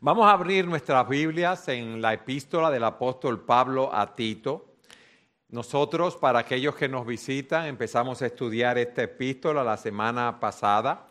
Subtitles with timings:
[0.00, 4.74] Vamos a abrir nuestras Biblias en la epístola del apóstol Pablo a Tito.
[5.48, 11.06] Nosotros, para aquellos que nos visitan, empezamos a estudiar esta epístola la semana pasada.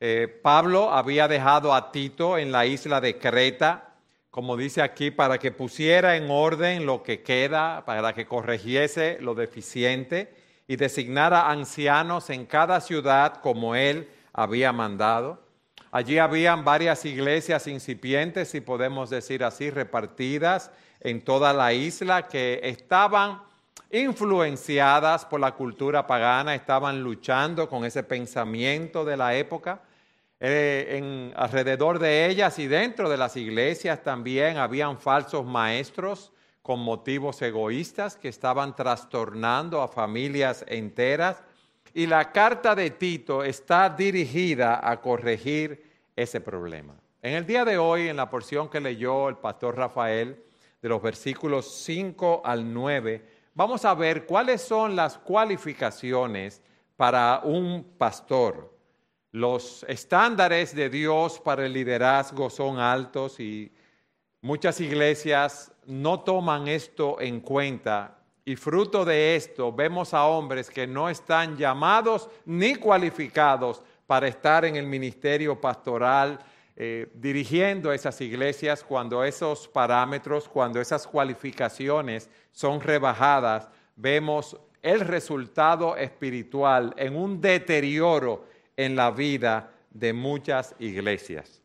[0.00, 3.94] Eh, Pablo había dejado a Tito en la isla de Creta,
[4.30, 9.36] como dice aquí, para que pusiera en orden lo que queda, para que corrigiese lo
[9.36, 10.34] deficiente
[10.66, 15.47] y designara ancianos en cada ciudad como él había mandado.
[15.90, 20.70] Allí habían varias iglesias incipientes, si podemos decir así, repartidas
[21.00, 23.40] en toda la isla, que estaban
[23.90, 29.80] influenciadas por la cultura pagana, estaban luchando con ese pensamiento de la época.
[30.40, 36.30] Eh, en, alrededor de ellas y dentro de las iglesias también habían falsos maestros
[36.62, 41.42] con motivos egoístas que estaban trastornando a familias enteras.
[41.98, 45.82] Y la carta de Tito está dirigida a corregir
[46.14, 46.94] ese problema.
[47.20, 50.40] En el día de hoy, en la porción que leyó el pastor Rafael,
[50.80, 56.62] de los versículos 5 al 9, vamos a ver cuáles son las cualificaciones
[56.96, 58.72] para un pastor.
[59.32, 63.72] Los estándares de Dios para el liderazgo son altos y
[64.40, 68.17] muchas iglesias no toman esto en cuenta
[68.48, 74.64] y fruto de esto vemos a hombres que no están llamados ni cualificados para estar
[74.64, 76.38] en el ministerio pastoral,
[76.74, 85.94] eh, dirigiendo esas iglesias cuando esos parámetros, cuando esas cualificaciones son rebajadas, vemos el resultado
[85.94, 88.46] espiritual en un deterioro
[88.78, 91.60] en la vida de muchas iglesias.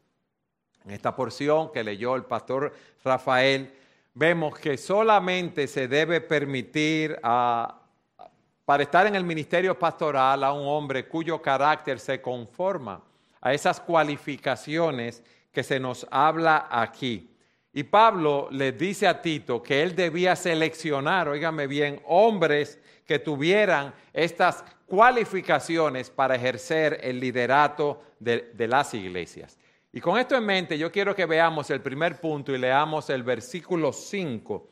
[0.83, 2.73] En esta porción que leyó el pastor
[3.05, 3.71] Rafael,
[4.13, 11.07] vemos que solamente se debe permitir para estar en el ministerio pastoral a un hombre
[11.07, 13.01] cuyo carácter se conforma
[13.41, 17.29] a esas cualificaciones que se nos habla aquí.
[17.73, 23.93] Y Pablo le dice a Tito que él debía seleccionar, óigame bien, hombres que tuvieran
[24.13, 29.57] estas cualificaciones para ejercer el liderato de, de las iglesias.
[29.95, 33.21] Y con esto en mente, yo quiero que veamos el primer punto y leamos el
[33.21, 34.69] versículo 5.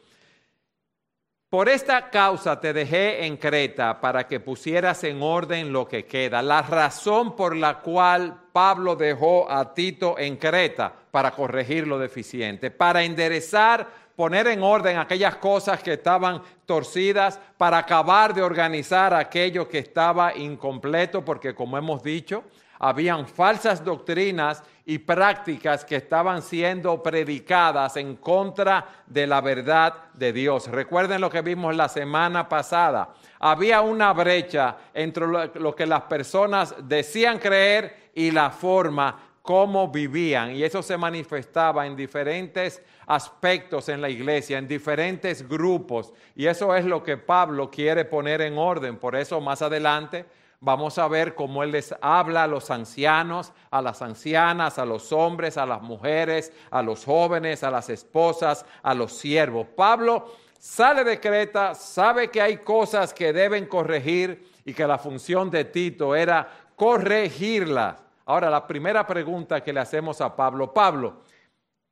[1.48, 6.42] Por esta causa te dejé en Creta para que pusieras en orden lo que queda.
[6.42, 12.72] La razón por la cual Pablo dejó a Tito en Creta para corregir lo deficiente,
[12.72, 19.70] para enderezar, poner en orden aquellas cosas que estaban torcidas, para acabar de organizar aquello
[19.70, 22.44] que estaba incompleto, porque como hemos dicho,
[22.84, 30.34] habían falsas doctrinas y prácticas que estaban siendo predicadas en contra de la verdad de
[30.34, 30.68] Dios.
[30.68, 33.14] Recuerden lo que vimos la semana pasada.
[33.40, 40.56] Había una brecha entre lo que las personas decían creer y la forma como vivían.
[40.56, 46.14] Y eso se manifestaba en diferentes aspectos en la iglesia, en diferentes grupos.
[46.36, 48.98] Y eso es lo que Pablo quiere poner en orden.
[48.98, 50.26] Por eso más adelante
[50.64, 55.12] Vamos a ver cómo Él les habla a los ancianos, a las ancianas, a los
[55.12, 59.66] hombres, a las mujeres, a los jóvenes, a las esposas, a los siervos.
[59.76, 65.50] Pablo sale de Creta, sabe que hay cosas que deben corregir y que la función
[65.50, 67.96] de Tito era corregirlas.
[68.26, 71.22] Ahora, la primera pregunta que le hacemos a Pablo, Pablo,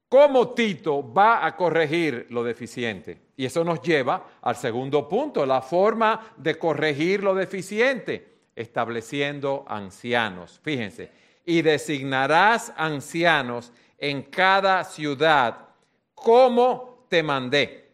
[0.08, 3.30] ¿cómo Tito va a corregir lo deficiente?
[3.36, 10.60] Y eso nos lleva al segundo punto, la forma de corregir lo deficiente estableciendo ancianos.
[10.62, 11.10] Fíjense,
[11.46, 15.70] y designarás ancianos en cada ciudad
[16.14, 17.90] como te mandé.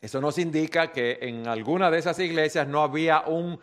[0.00, 3.58] Eso nos indica que en alguna de esas iglesias no había un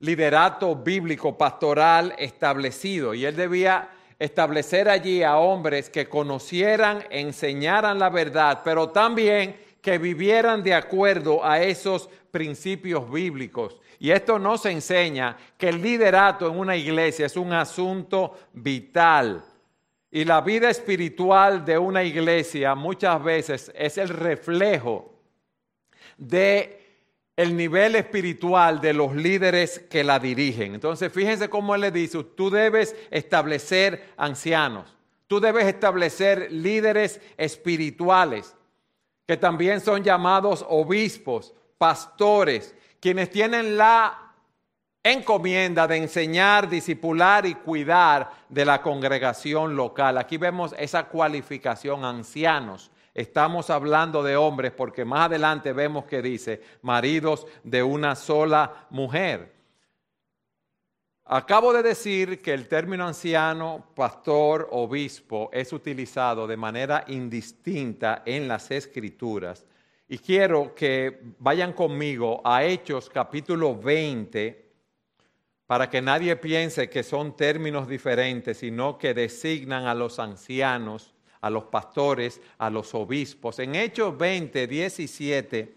[0.00, 3.88] liderato bíblico pastoral establecido y él debía
[4.18, 11.44] establecer allí a hombres que conocieran, enseñaran la verdad, pero también que vivieran de acuerdo
[11.44, 13.80] a esos principios bíblicos.
[13.98, 19.44] Y esto nos enseña que el liderato en una iglesia es un asunto vital.
[20.10, 25.14] Y la vida espiritual de una iglesia muchas veces es el reflejo
[26.16, 26.78] de
[27.36, 30.74] el nivel espiritual de los líderes que la dirigen.
[30.74, 34.96] Entonces, fíjense cómo él le dice, tú debes establecer ancianos,
[35.28, 38.56] tú debes establecer líderes espirituales,
[39.24, 44.28] que también son llamados obispos, pastores, quienes tienen la
[45.02, 50.18] encomienda de enseñar, disipular y cuidar de la congregación local.
[50.18, 52.90] Aquí vemos esa cualificación, ancianos.
[53.14, 59.58] Estamos hablando de hombres porque más adelante vemos que dice maridos de una sola mujer.
[61.30, 68.48] Acabo de decir que el término anciano, pastor, obispo es utilizado de manera indistinta en
[68.48, 69.66] las escrituras.
[70.10, 74.66] Y quiero que vayan conmigo a Hechos capítulo 20
[75.66, 81.12] para que nadie piense que son términos diferentes, sino que designan a los ancianos,
[81.42, 83.58] a los pastores, a los obispos.
[83.58, 85.74] En Hechos 20, 17,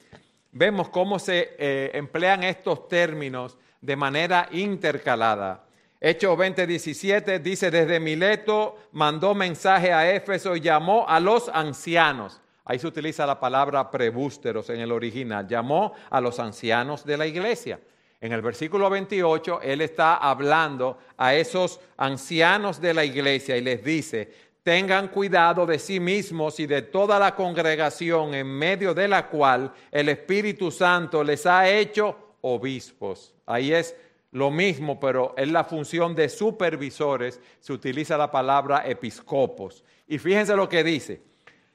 [0.54, 5.66] vemos cómo se eh, emplean estos términos de manera intercalada.
[6.00, 12.40] Hechos 20, 17 dice, desde Mileto mandó mensaje a Éfeso y llamó a los ancianos.
[12.66, 15.48] Ahí se utiliza la palabra prebústeros en el original.
[15.48, 17.80] Llamó a los ancianos de la iglesia.
[18.20, 23.84] En el versículo 28, él está hablando a esos ancianos de la iglesia y les
[23.84, 24.32] dice,
[24.62, 29.74] tengan cuidado de sí mismos y de toda la congregación en medio de la cual
[29.92, 33.34] el Espíritu Santo les ha hecho obispos.
[33.48, 33.96] Ahí es
[34.32, 39.84] lo mismo, pero en la función de supervisores se utiliza la palabra episcopos.
[40.08, 41.31] Y fíjense lo que dice.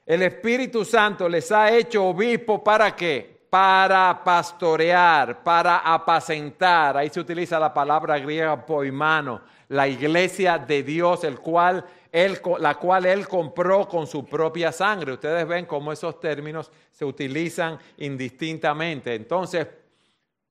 [0.07, 3.37] El Espíritu Santo les ha hecho obispos para qué?
[3.49, 6.97] para pastorear, para apacentar.
[6.97, 12.75] Ahí se utiliza la palabra griega poimano, la iglesia de Dios, el cual él, la
[12.75, 15.13] cual él compró con su propia sangre.
[15.13, 19.15] Ustedes ven cómo esos términos se utilizan indistintamente.
[19.15, 19.67] Entonces,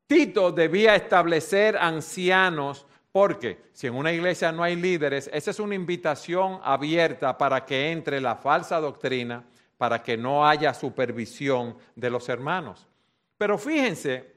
[0.07, 2.87] Tito debía establecer ancianos
[3.17, 7.91] porque si en una iglesia no hay líderes, esa es una invitación abierta para que
[7.91, 9.43] entre la falsa doctrina
[9.79, 12.87] para que no haya supervisión de los hermanos.
[13.39, 14.35] Pero fíjense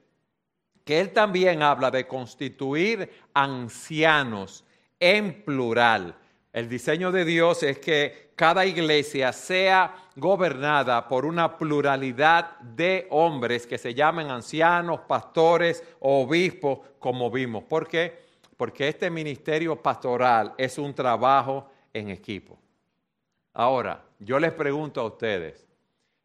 [0.86, 4.64] que él también habla de constituir ancianos
[4.98, 6.16] en plural.
[6.54, 13.68] El diseño de Dios es que cada iglesia sea gobernada por una pluralidad de hombres
[13.68, 17.66] que se llamen ancianos, pastores o obispos, como vimos.
[17.66, 18.29] ¿Por qué?
[18.60, 22.60] Porque este ministerio pastoral es un trabajo en equipo.
[23.54, 25.66] Ahora, yo les pregunto a ustedes,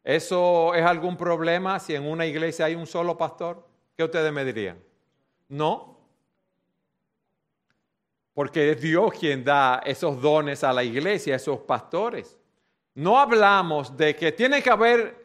[0.03, 3.65] ¿eso es algún problema si en una iglesia hay un solo pastor?
[3.95, 4.77] ¿Qué ustedes me dirían?
[5.47, 5.97] No.
[8.33, 12.37] Porque es Dios quien da esos dones a la iglesia, a esos pastores.
[12.95, 15.24] No hablamos de que tiene que haber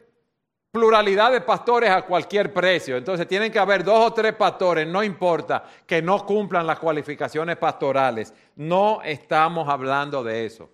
[0.71, 2.95] pluralidad de pastores a cualquier precio.
[2.95, 7.57] Entonces tienen que haber dos o tres pastores, no importa que no cumplan las cualificaciones
[7.57, 8.33] pastorales.
[8.55, 10.69] No estamos hablando de eso.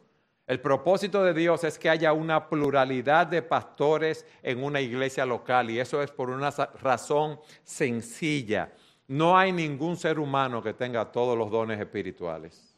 [0.46, 5.70] El propósito de Dios es que haya una pluralidad de pastores en una iglesia local
[5.70, 8.72] y eso es por una razón sencilla.
[9.08, 12.77] No hay ningún ser humano que tenga todos los dones espirituales,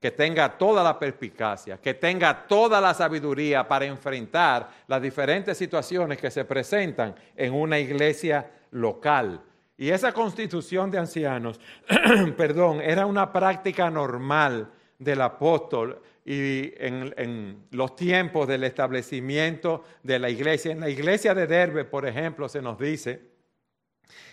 [0.00, 6.16] que tenga toda la perspicacia, que tenga toda la sabiduría para enfrentar las diferentes situaciones
[6.18, 9.42] que se presentan en una iglesia local.
[9.76, 11.60] Y esa constitución de ancianos,
[12.36, 20.30] perdón, era una práctica normal del apóstol y en, los tiempos del establecimiento de la
[20.30, 20.72] iglesia.
[20.72, 23.20] En la iglesia de Derbe, por ejemplo, se nos dice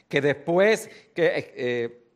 [0.08, 2.07] que después que eh,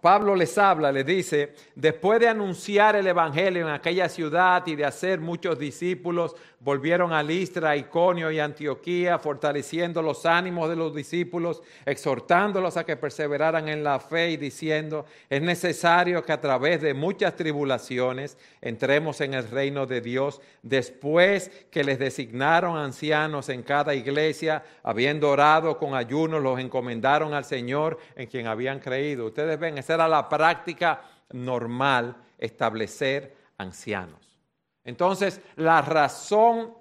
[0.00, 4.84] Pablo les habla, les dice, después de anunciar el Evangelio en aquella ciudad y de
[4.84, 11.62] hacer muchos discípulos, volvieron a Listra, Iconio y Antioquía, fortaleciendo los ánimos de los discípulos,
[11.84, 16.94] exhortándolos a que perseveraran en la fe y diciendo, es necesario que a través de
[16.94, 23.94] muchas tribulaciones entremos en el reino de Dios, después que les designaron ancianos en cada
[23.94, 29.26] iglesia, habiendo orado con ayunos, los encomendaron al Señor en quien habían creído.
[29.26, 34.38] Ustedes ven, era la práctica normal, establecer ancianos.
[34.84, 36.74] Entonces, la razón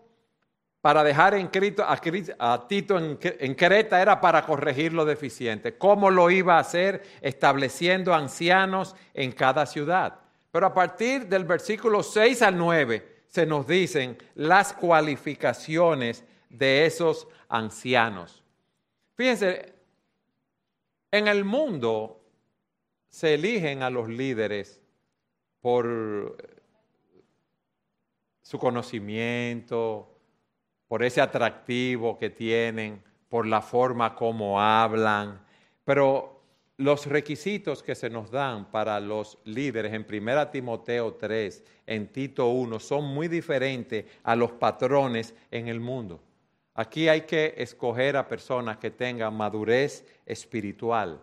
[0.81, 1.49] para dejar en
[2.39, 5.77] a, Tito en, en, Creta era para corregir lo deficiente.
[5.77, 7.03] ¿Cómo lo iba a hacer?
[7.19, 10.19] Estableciendo ancianos en cada ciudad.
[10.51, 17.27] Pero a partir del versículo 6 al 9 se nos dicen las cualificaciones de esos
[17.49, 18.43] ancianos.
[19.15, 19.73] Fíjense,
[21.11, 22.21] en el mundo
[23.17, 24.79] se eligen a los líderes
[25.59, 26.37] por
[28.43, 30.19] su conocimiento,
[30.87, 35.43] por ese atractivo que tienen, por la forma como hablan,
[35.83, 36.43] pero
[36.77, 42.49] los requisitos que se nos dan para los líderes en 1 Timoteo 3, en Tito
[42.49, 46.21] 1, son muy diferentes a los patrones en el mundo.
[46.75, 51.19] Aquí hay que escoger a personas que tengan madurez espiritual,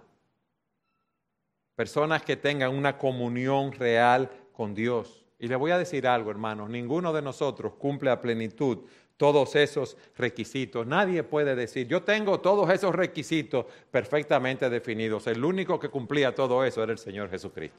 [1.76, 6.70] personas que tengan una comunión real con Dios y le voy a decir algo, hermanos,
[6.70, 8.78] ninguno de nosotros cumple a plenitud
[9.16, 10.86] todos esos requisitos.
[10.86, 15.26] Nadie puede decir, yo tengo todos esos requisitos perfectamente definidos.
[15.26, 17.78] El único que cumplía todo eso era el Señor Jesucristo.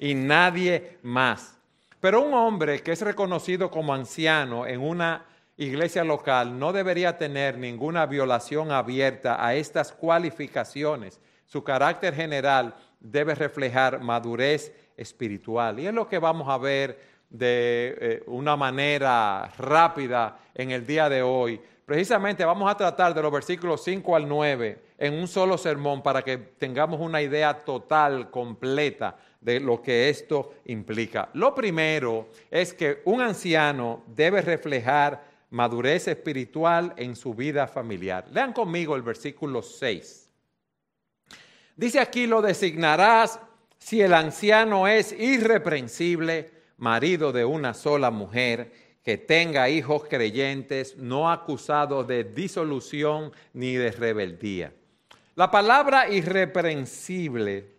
[0.00, 1.58] Y nadie más.
[2.00, 5.24] Pero un hombre que es reconocido como anciano en una
[5.56, 11.20] iglesia local no debería tener ninguna violación abierta a estas cualificaciones.
[11.46, 15.78] Su carácter general debe reflejar madurez espiritual.
[15.78, 16.98] Y es lo que vamos a ver
[17.30, 21.60] de eh, una manera rápida en el día de hoy.
[21.84, 26.22] Precisamente vamos a tratar de los versículos 5 al 9 en un solo sermón para
[26.22, 31.28] que tengamos una idea total, completa de lo que esto implica.
[31.34, 38.26] Lo primero es que un anciano debe reflejar madurez espiritual en su vida familiar.
[38.32, 40.25] Lean conmigo el versículo 6.
[41.76, 43.38] Dice aquí, lo designarás
[43.78, 51.30] si el anciano es irreprensible marido de una sola mujer, que tenga hijos creyentes, no
[51.30, 54.72] acusados de disolución ni de rebeldía.
[55.36, 57.76] La palabra irreprensible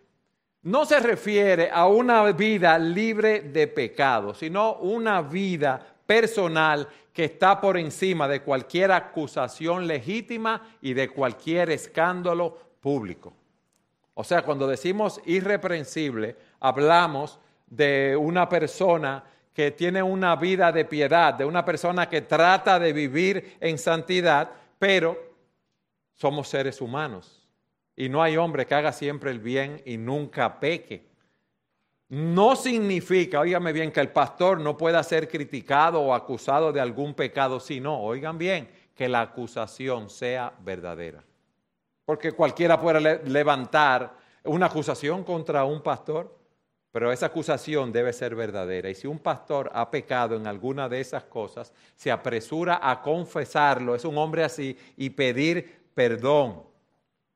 [0.62, 7.60] no se refiere a una vida libre de pecado, sino una vida personal que está
[7.60, 13.34] por encima de cualquier acusación legítima y de cualquier escándalo público.
[14.20, 19.22] O sea, cuando decimos irreprensible, hablamos de una persona
[19.54, 24.50] que tiene una vida de piedad, de una persona que trata de vivir en santidad,
[24.76, 25.16] pero
[26.14, 27.48] somos seres humanos.
[27.94, 31.06] Y no hay hombre que haga siempre el bien y nunca peque.
[32.08, 37.14] No significa, óigame bien, que el pastor no pueda ser criticado o acusado de algún
[37.14, 41.22] pecado, sino, oigan bien, que la acusación sea verdadera.
[42.08, 46.38] Porque cualquiera puede levantar una acusación contra un pastor
[46.90, 48.88] pero esa acusación debe ser verdadera.
[48.88, 53.94] Y si un pastor ha pecado en alguna de esas cosas, se apresura a confesarlo,
[53.94, 56.62] es un hombre así, y pedir perdón.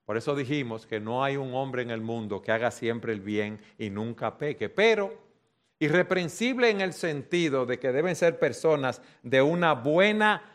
[0.04, 3.20] Por eso dijimos que no hay un hombre en el mundo que haga siempre el
[3.20, 4.68] bien y nunca peque.
[4.68, 5.14] Pero
[5.78, 10.51] irreprensible en el sentido de que deben ser personas de una buena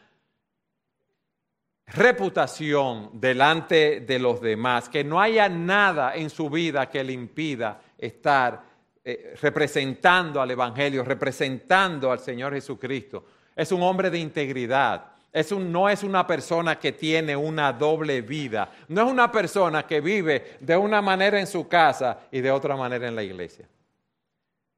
[1.88, 7.82] reputación delante de los demás, que no haya nada en su vida que le impida
[7.98, 8.62] estar
[9.03, 13.25] eh, representando al Evangelio, representando al Señor Jesucristo.
[13.56, 15.06] Es un hombre de integridad.
[15.32, 18.70] Es un, no es una persona que tiene una doble vida.
[18.88, 22.75] No es una persona que vive de una manera en su casa y de otra
[22.75, 23.67] manera en la iglesia.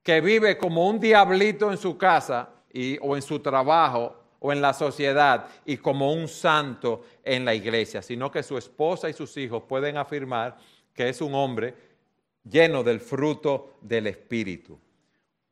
[0.04, 4.62] Que vive como un diablito en su casa y, o en su trabajo o en
[4.62, 9.36] la sociedad y como un santo en la iglesia, sino que su esposa y sus
[9.38, 10.58] hijos pueden afirmar
[10.94, 11.74] que es un hombre
[12.44, 14.80] lleno del fruto del Espíritu.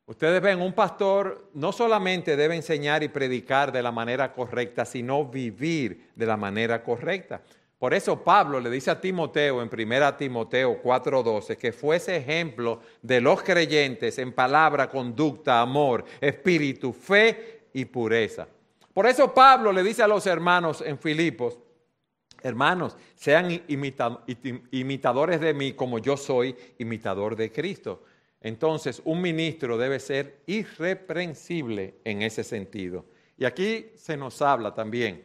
[0.06, 5.26] Ustedes ven, un pastor no solamente debe enseñar y predicar de la manera correcta, sino
[5.26, 7.42] vivir de la manera correcta.
[7.78, 13.20] Por eso Pablo le dice a Timoteo en 1 Timoteo 4:12 que fuese ejemplo de
[13.20, 18.48] los creyentes en palabra, conducta, amor, espíritu, fe y pureza.
[18.98, 21.56] Por eso Pablo le dice a los hermanos en Filipos,
[22.42, 23.62] Hermanos, sean
[24.72, 28.02] imitadores de mí como yo soy imitador de Cristo.
[28.40, 33.04] Entonces, un ministro debe ser irreprensible en ese sentido.
[33.36, 35.24] Y aquí se nos habla también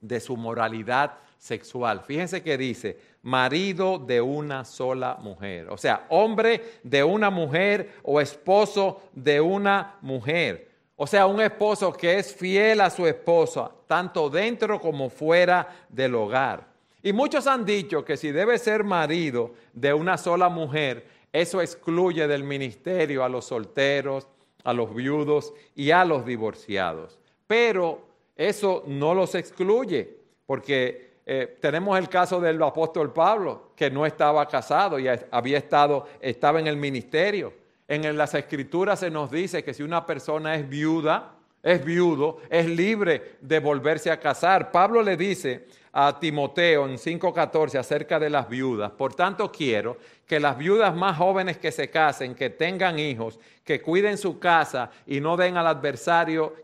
[0.00, 2.04] de su moralidad sexual.
[2.06, 5.68] Fíjense que dice, marido de una sola mujer.
[5.68, 10.73] O sea, hombre de una mujer o esposo de una mujer.
[10.96, 16.14] O sea, un esposo que es fiel a su esposa, tanto dentro como fuera del
[16.14, 16.66] hogar.
[17.02, 22.28] Y muchos han dicho que si debe ser marido de una sola mujer, eso excluye
[22.28, 24.28] del ministerio a los solteros,
[24.62, 27.18] a los viudos y a los divorciados.
[27.46, 28.00] Pero
[28.36, 34.46] eso no los excluye, porque eh, tenemos el caso del apóstol Pablo, que no estaba
[34.46, 37.63] casado y había estado, estaba en el ministerio.
[37.86, 42.66] En las escrituras se nos dice que si una persona es viuda, es viudo, es
[42.66, 44.70] libre de volverse a casar.
[44.70, 50.40] Pablo le dice a Timoteo en 5:14 acerca de las viudas, por tanto quiero que
[50.40, 55.20] las viudas más jóvenes que se casen, que tengan hijos, que cuiden su casa y
[55.20, 56.54] no den al adversario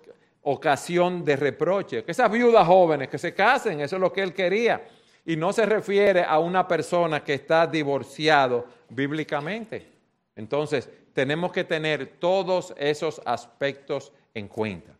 [0.43, 2.05] ocasión de reproche.
[2.05, 4.83] Que esas viudas jóvenes que se casen, eso es lo que él quería.
[5.25, 9.87] Y no se refiere a una persona que está divorciado bíblicamente.
[10.35, 14.93] Entonces, tenemos que tener todos esos aspectos en cuenta.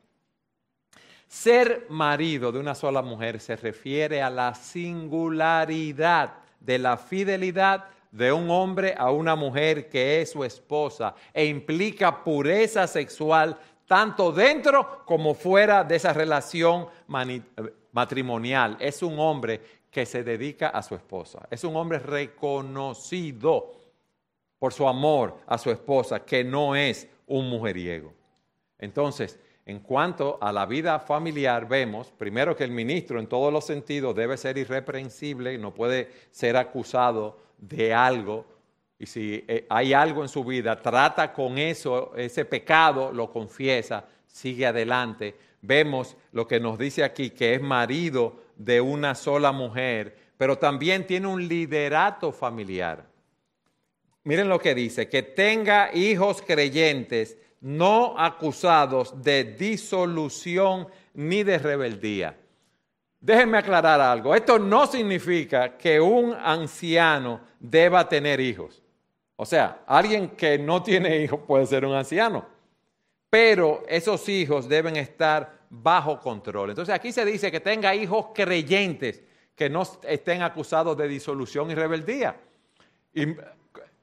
[1.27, 8.33] Ser marido de una sola mujer se refiere a la singularidad de la fidelidad de
[8.33, 15.05] un hombre a una mujer que es su esposa e implica pureza sexual tanto dentro
[15.05, 16.89] como fuera de esa relación
[17.93, 18.77] matrimonial.
[18.81, 21.47] Es un hombre que se dedica a su esposa.
[21.51, 23.80] Es un hombre reconocido
[24.61, 28.13] por su amor a su esposa, que no es un mujeriego.
[28.79, 33.65] Entonces, en cuanto a la vida familiar, vemos primero que el ministro en todos los
[33.65, 38.45] sentidos debe ser irreprensible, no puede ser acusado de algo.
[38.99, 44.05] Y si eh, hay algo en su vida, trata con eso, ese pecado, lo confiesa,
[44.27, 45.37] sigue adelante.
[45.63, 51.07] Vemos lo que nos dice aquí, que es marido de una sola mujer, pero también
[51.07, 53.10] tiene un liderato familiar.
[54.25, 62.37] Miren lo que dice, que tenga hijos creyentes no acusados de disolución ni de rebeldía.
[63.21, 64.35] Déjenme aclarar algo.
[64.35, 68.83] Esto no significa que un anciano deba tener hijos.
[69.37, 72.47] O sea, alguien que no tiene hijos puede ser un anciano.
[73.29, 76.71] Pero esos hijos deben estar bajo control.
[76.71, 79.23] Entonces aquí se dice que tenga hijos creyentes
[79.55, 82.37] que no estén acusados de disolución y rebeldía.
[83.15, 83.27] Y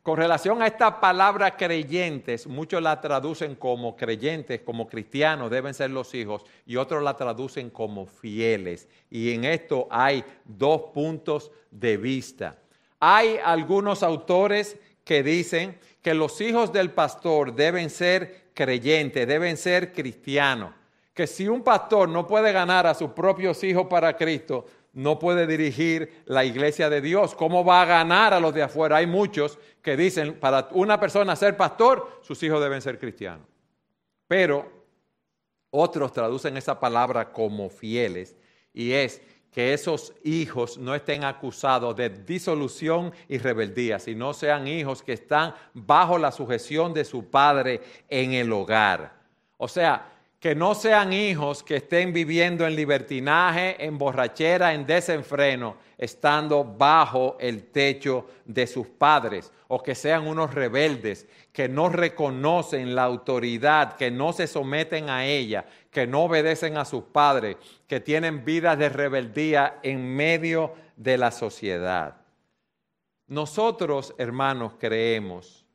[0.07, 5.89] con relación a esta palabra creyentes, muchos la traducen como creyentes, como cristianos deben ser
[5.89, 8.87] los hijos, y otros la traducen como fieles.
[9.09, 12.55] Y en esto hay dos puntos de vista.
[13.01, 19.91] Hay algunos autores que dicen que los hijos del pastor deben ser creyentes, deben ser
[19.91, 20.71] cristianos.
[21.13, 25.45] Que si un pastor no puede ganar a sus propios hijos para Cristo, no puede
[25.45, 27.35] dirigir la iglesia de Dios.
[27.35, 28.97] ¿Cómo va a ganar a los de afuera?
[28.97, 33.47] Hay muchos que dicen, para una persona ser pastor, sus hijos deben ser cristianos.
[34.27, 34.69] Pero
[35.69, 38.35] otros traducen esa palabra como fieles
[38.73, 45.01] y es que esos hijos no estén acusados de disolución y rebeldía, sino sean hijos
[45.01, 47.79] que están bajo la sujeción de su padre
[48.09, 49.13] en el hogar.
[49.55, 50.05] O sea,
[50.37, 57.37] que no sean hijos que estén viviendo en libertinaje, en borrachera, en desenfreno, estando bajo
[57.39, 63.95] el techo de sus padres, o que sean unos rebeldes que no reconocen la autoridad,
[63.95, 67.57] que no se someten a ella, que no obedecen a sus padres,
[67.87, 72.17] que tienen vidas de rebeldía en medio de la sociedad.
[73.27, 75.65] Nosotros, hermanos, creemos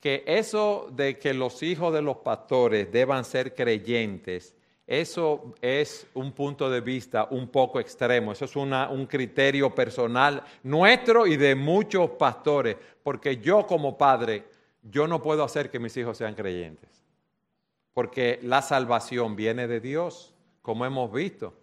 [0.00, 4.54] que eso de que los hijos de los pastores deban ser creyentes,
[4.86, 11.26] eso es un punto de vista un poco extremo, eso es un criterio personal nuestro
[11.26, 14.44] y de muchos pastores, porque yo como padre,
[14.82, 16.90] yo no puedo hacer que mis hijos sean creyentes,
[17.94, 21.54] porque la salvación viene de Dios, como hemos visto.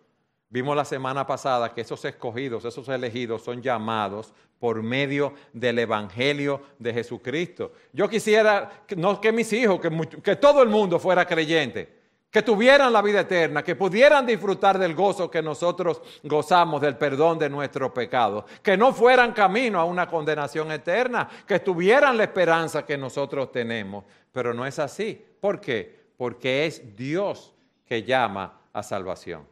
[0.50, 6.62] Vimos la semana pasada que esos escogidos, esos elegidos son llamados por medio del Evangelio
[6.78, 7.72] de Jesucristo.
[7.94, 12.01] Yo quisiera, no que mis hijos, que, que todo el mundo fuera creyente,
[12.32, 17.38] que tuvieran la vida eterna, que pudieran disfrutar del gozo que nosotros gozamos, del perdón
[17.38, 22.86] de nuestros pecados, que no fueran camino a una condenación eterna, que tuvieran la esperanza
[22.86, 24.06] que nosotros tenemos.
[24.32, 25.24] Pero no es así.
[25.42, 26.14] ¿Por qué?
[26.16, 27.54] Porque es Dios
[27.86, 29.46] que llama a salvación.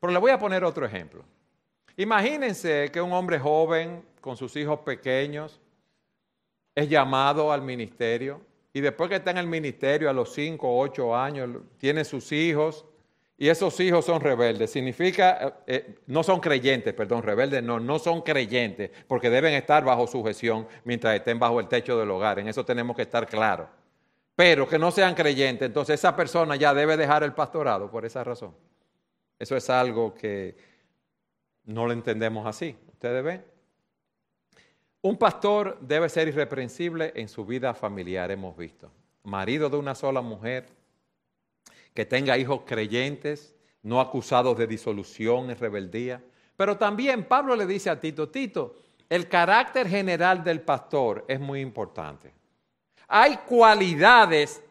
[0.00, 1.22] Pero le voy a poner otro ejemplo.
[1.98, 5.60] Imagínense que un hombre joven con sus hijos pequeños
[6.74, 8.40] es llamado al ministerio
[8.74, 12.32] y después que está en el ministerio a los 5 o 8 años tiene sus
[12.32, 12.84] hijos
[13.38, 14.72] y esos hijos son rebeldes.
[14.72, 19.84] Significa, eh, eh, no son creyentes, perdón, rebeldes no, no son creyentes porque deben estar
[19.84, 22.40] bajo sujeción mientras estén bajo el techo del hogar.
[22.40, 23.68] En eso tenemos que estar claros.
[24.34, 28.24] Pero que no sean creyentes, entonces esa persona ya debe dejar el pastorado por esa
[28.24, 28.56] razón.
[29.38, 30.56] Eso es algo que
[31.66, 32.76] no lo entendemos así.
[32.92, 33.53] ¿Ustedes ven?
[35.04, 38.90] Un pastor debe ser irreprensible en su vida familiar, hemos visto.
[39.24, 40.66] Marido de una sola mujer,
[41.92, 46.24] que tenga hijos creyentes, no acusados de disolución y rebeldía.
[46.56, 48.76] Pero también Pablo le dice a Tito, Tito,
[49.10, 52.32] el carácter general del pastor es muy importante.
[53.06, 54.62] Hay cualidades,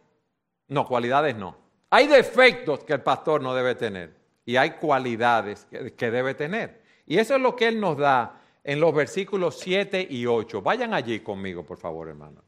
[0.68, 1.56] no, cualidades no.
[1.92, 4.16] Hay defectos que el pastor no debe tener
[4.48, 6.82] y hay cualidades que, debe tener.
[7.06, 10.62] Y eso es lo que Él nos da en los versículos 7 y 8.
[10.62, 12.42] Vayan allí conmigo, por favor, hermano.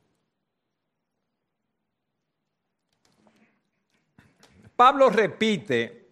[4.76, 6.06] Pablo repite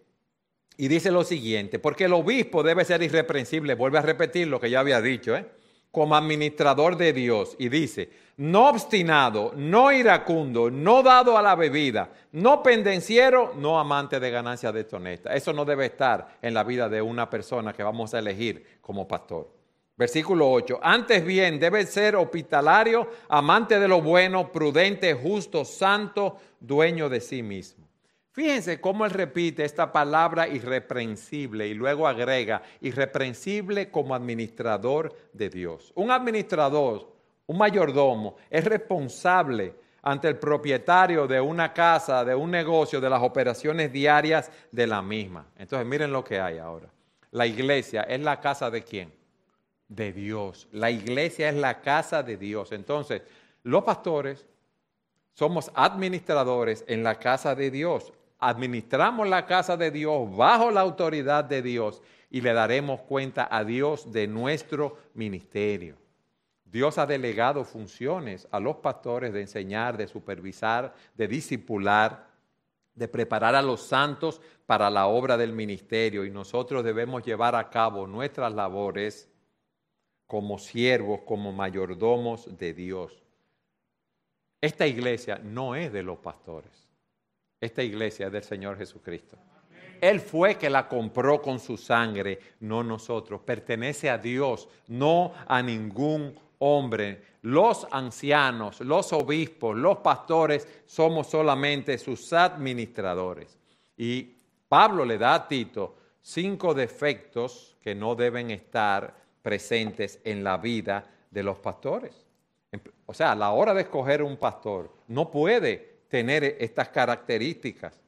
[0.76, 4.70] y dice lo siguiente, porque el obispo debe ser irreprensible, vuelve a repetir lo que
[4.70, 5.46] ya había dicho, ¿eh?
[5.90, 12.10] como administrador de Dios, y dice, no obstinado, no iracundo, no dado a la bebida,
[12.32, 15.36] no pendenciero, no amante de ganancias deshonestas.
[15.36, 19.06] Eso no debe estar en la vida de una persona que vamos a elegir como
[19.06, 19.63] pastor.
[19.96, 20.80] Versículo 8.
[20.82, 27.42] Antes bien, debe ser hospitalario, amante de lo bueno, prudente, justo, santo, dueño de sí
[27.42, 27.84] mismo.
[28.32, 35.92] Fíjense cómo él repite esta palabra irreprensible y luego agrega irreprensible como administrador de Dios.
[35.94, 37.12] Un administrador,
[37.46, 43.22] un mayordomo, es responsable ante el propietario de una casa, de un negocio, de las
[43.22, 45.46] operaciones diarias de la misma.
[45.56, 46.88] Entonces miren lo que hay ahora.
[47.30, 49.12] La iglesia es la casa de quién?
[49.88, 50.68] De Dios.
[50.72, 52.72] La iglesia es la casa de Dios.
[52.72, 53.22] Entonces,
[53.62, 54.46] los pastores
[55.34, 58.12] somos administradores en la casa de Dios.
[58.38, 63.64] Administramos la casa de Dios bajo la autoridad de Dios y le daremos cuenta a
[63.64, 65.96] Dios de nuestro ministerio.
[66.64, 72.26] Dios ha delegado funciones a los pastores de enseñar, de supervisar, de discipular,
[72.94, 77.70] de preparar a los santos para la obra del ministerio y nosotros debemos llevar a
[77.70, 79.28] cabo nuestras labores
[80.26, 83.22] como siervos, como mayordomos de Dios.
[84.60, 86.88] Esta iglesia no es de los pastores,
[87.60, 89.36] esta iglesia es del Señor Jesucristo.
[90.00, 93.40] Él fue que la compró con su sangre, no nosotros.
[93.40, 97.22] Pertenece a Dios, no a ningún hombre.
[97.42, 103.58] Los ancianos, los obispos, los pastores somos solamente sus administradores.
[103.96, 104.34] Y
[104.68, 111.04] Pablo le da a Tito cinco defectos que no deben estar presentes en la vida
[111.30, 112.24] de los pastores.
[113.04, 118.00] O sea, a la hora de escoger un pastor, no puede tener estas características.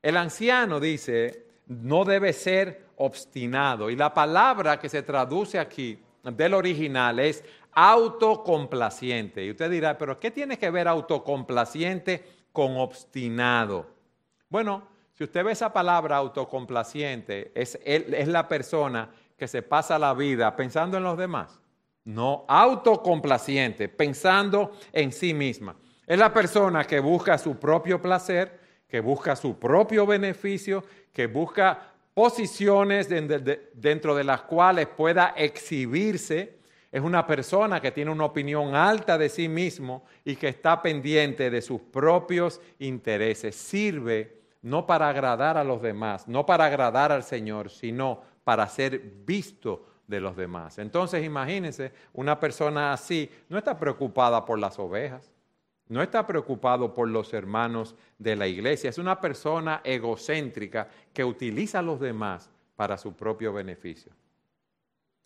[0.00, 3.90] El anciano dice, no debe ser obstinado.
[3.90, 9.44] Y la palabra que se traduce aquí del original es autocomplaciente.
[9.44, 13.90] Y usted dirá, pero ¿qué tiene que ver autocomplaciente con obstinado?
[14.48, 20.12] Bueno, si usted ve esa palabra autocomplaciente, es, es la persona que se pasa la
[20.12, 21.58] vida pensando en los demás.
[22.04, 25.76] No, autocomplaciente, pensando en sí misma.
[26.06, 31.94] Es la persona que busca su propio placer, que busca su propio beneficio, que busca
[32.12, 36.60] posiciones dentro de las cuales pueda exhibirse
[36.92, 41.48] es una persona que tiene una opinión alta de sí mismo y que está pendiente
[41.48, 43.56] de sus propios intereses.
[43.56, 48.98] Sirve no para agradar a los demás, no para agradar al Señor, sino para ser
[48.98, 50.78] visto de los demás.
[50.78, 55.30] Entonces imagínense, una persona así no está preocupada por las ovejas,
[55.88, 61.80] no está preocupado por los hermanos de la iglesia, es una persona egocéntrica que utiliza
[61.80, 64.12] a los demás para su propio beneficio.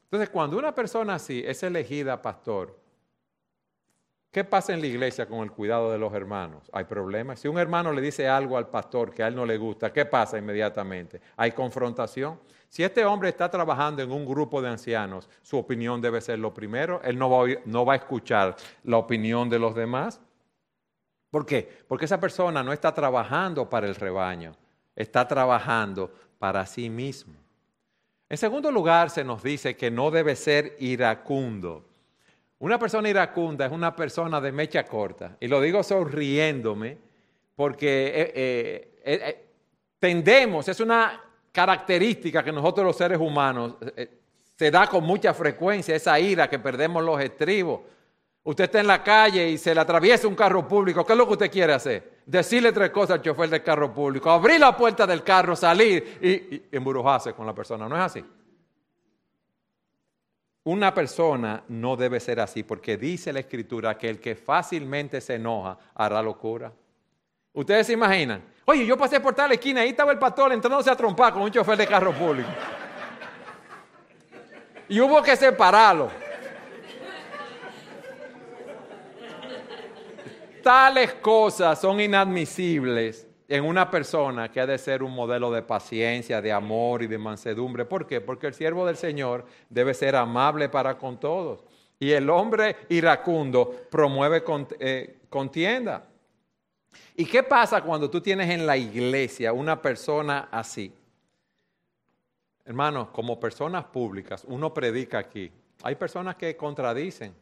[0.04, 2.78] Entonces, cuando una persona así es elegida pastor,
[4.34, 6.68] ¿qué pasa en la iglesia con el cuidado de los hermanos?
[6.72, 7.38] Hay problemas.
[7.38, 10.06] Si un hermano le dice algo al pastor que a él no le gusta, ¿qué
[10.06, 11.20] pasa inmediatamente?
[11.36, 12.40] Hay confrontación.
[12.68, 16.52] Si este hombre está trabajando en un grupo de ancianos, su opinión debe ser lo
[16.52, 17.00] primero.
[17.04, 20.20] Él no va, a, no va a escuchar la opinión de los demás.
[21.30, 21.84] ¿Por qué?
[21.86, 24.56] Porque esa persona no está trabajando para el rebaño,
[24.96, 27.34] está trabajando para sí mismo.
[28.28, 31.84] En segundo lugar, se nos dice que no debe ser iracundo.
[32.58, 35.36] Una persona iracunda es una persona de mecha corta.
[35.40, 36.98] Y lo digo sonriéndome
[37.56, 39.46] porque eh, eh, eh,
[39.98, 41.20] tendemos, es una
[41.52, 43.76] característica que nosotros los seres humanos
[44.56, 47.80] se da con mucha frecuencia, esa ira que perdemos los estribos.
[48.42, 51.04] Usted está en la calle y se le atraviesa un carro público.
[51.04, 52.18] ¿Qué es lo que usted quiere hacer?
[52.26, 54.30] Decirle tres cosas al chofer del carro público.
[54.30, 57.88] Abrir la puerta del carro, salir y, y con la persona.
[57.88, 58.24] ¿No es así?
[60.64, 65.34] Una persona no debe ser así porque dice la escritura que el que fácilmente se
[65.34, 66.72] enoja hará locura.
[67.52, 68.42] Ustedes se imaginan.
[68.64, 71.50] Oye, yo pasé por tal esquina, ahí estaba el pastor entrándose a trompar con un
[71.50, 72.48] chofer de carro público.
[74.88, 76.10] Y hubo que separarlo.
[80.64, 86.40] tales cosas son inadmisibles en una persona que ha de ser un modelo de paciencia,
[86.40, 87.84] de amor y de mansedumbre.
[87.84, 88.20] ¿Por qué?
[88.20, 91.64] Porque el siervo del Señor debe ser amable para con todos.
[91.98, 94.42] Y el hombre iracundo promueve
[94.80, 96.06] eh, contienda.
[97.16, 100.92] ¿Y qué pasa cuando tú tienes en la iglesia una persona así?
[102.64, 105.52] Hermanos, como personas públicas, uno predica aquí.
[105.82, 107.34] Hay personas que contradicen.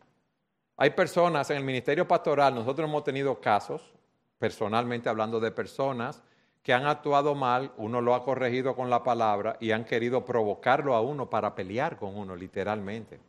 [0.77, 3.93] Hay personas en el ministerio pastoral, nosotros hemos tenido casos,
[4.43, 6.21] personalmente hablando de personas,
[6.65, 10.97] que han actuado mal, uno lo ha corregido con la palabra y han querido provocarlo
[10.97, 13.21] a uno para pelear con uno, literalmente.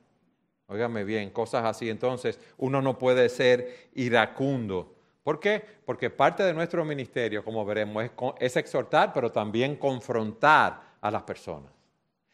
[0.66, 1.88] Óigame bien, cosas así.
[1.88, 4.92] Entonces, uno no puede ser iracundo.
[5.22, 5.64] ¿Por qué?
[5.86, 8.06] Porque parte de nuestro ministerio, como veremos,
[8.40, 11.72] es, exhortar, pero también confrontar a las personas.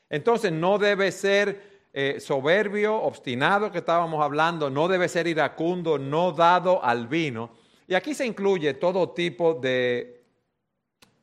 [0.10, 6.32] Entonces, no debe ser eh, soberbio, obstinado que estábamos hablando, no debe ser iracundo, no
[6.32, 7.59] dado al vino.
[7.90, 10.22] Y aquí se incluye todo tipo de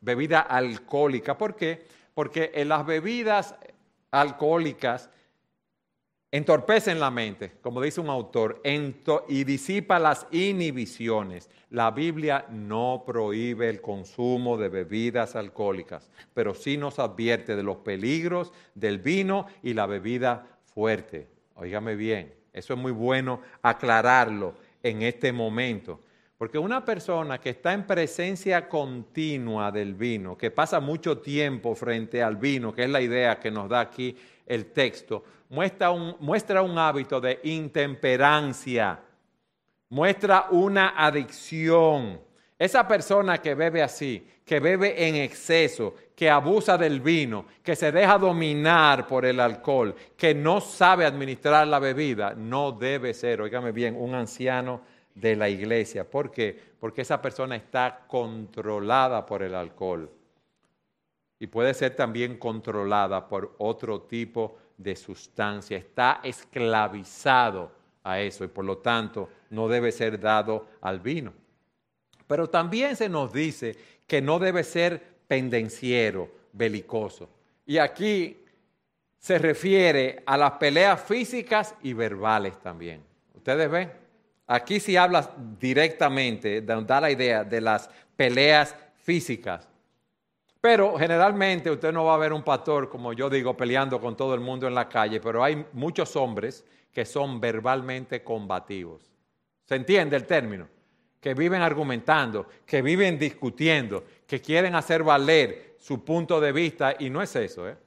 [0.01, 1.37] bebida alcohólica.
[1.37, 1.85] ¿Por qué?
[2.13, 3.55] Porque en las bebidas
[4.11, 5.09] alcohólicas
[6.29, 8.61] entorpecen la mente, como dice un autor,
[9.29, 11.49] y disipa las inhibiciones.
[11.69, 17.77] La Biblia no prohíbe el consumo de bebidas alcohólicas, pero sí nos advierte de los
[17.77, 21.29] peligros del vino y la bebida fuerte.
[21.55, 26.01] Óigame bien, eso es muy bueno aclararlo en este momento.
[26.37, 32.21] Porque una persona que está en presencia continua del vino, que pasa mucho tiempo frente
[32.21, 36.61] al vino, que es la idea que nos da aquí el texto, muestra un, muestra
[36.61, 38.99] un hábito de intemperancia,
[39.89, 42.21] muestra una adicción.
[42.59, 47.91] Esa persona que bebe así, que bebe en exceso, que abusa del vino, que se
[47.91, 53.71] deja dominar por el alcohol, que no sabe administrar la bebida, no debe ser, oígame
[53.71, 54.81] bien, un anciano
[55.19, 56.09] de la iglesia.
[56.09, 56.57] ¿Por qué?
[56.79, 60.11] Porque esa persona está controlada por el alcohol
[61.39, 65.77] y puede ser también controlada por otro tipo de sustancia.
[65.77, 67.71] Está esclavizado
[68.03, 71.33] a eso y por lo tanto no debe ser dado al vino.
[72.25, 73.75] Pero también se nos dice
[74.05, 77.29] que no debe ser pendenciero, belicoso.
[77.65, 78.43] Y aquí
[79.19, 83.03] se refiere a las peleas físicas y verbales también.
[83.33, 84.06] ¿Ustedes ven?
[84.47, 85.29] Aquí sí habla
[85.59, 89.67] directamente, da la idea de las peleas físicas.
[90.61, 94.33] Pero generalmente usted no va a ver un pastor, como yo digo, peleando con todo
[94.33, 99.11] el mundo en la calle, pero hay muchos hombres que son verbalmente combativos.
[99.65, 100.67] ¿Se entiende el término?
[101.19, 107.09] Que viven argumentando, que viven discutiendo, que quieren hacer valer su punto de vista, y
[107.09, 107.77] no es eso, ¿eh?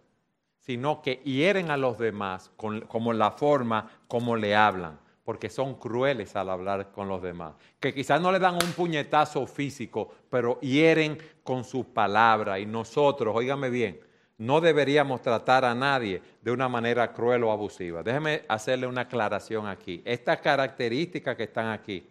[0.58, 5.74] sino que hieren a los demás con, como la forma como le hablan porque son
[5.74, 10.58] crueles al hablar con los demás, que quizás no le dan un puñetazo físico, pero
[10.60, 12.60] hieren con sus palabras.
[12.60, 14.00] Y nosotros, óigame bien,
[14.38, 18.02] no deberíamos tratar a nadie de una manera cruel o abusiva.
[18.02, 20.02] Déjeme hacerle una aclaración aquí.
[20.04, 22.08] Estas características que están aquí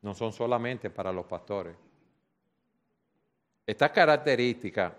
[0.00, 1.74] no son solamente para los pastores.
[3.66, 4.92] Estas características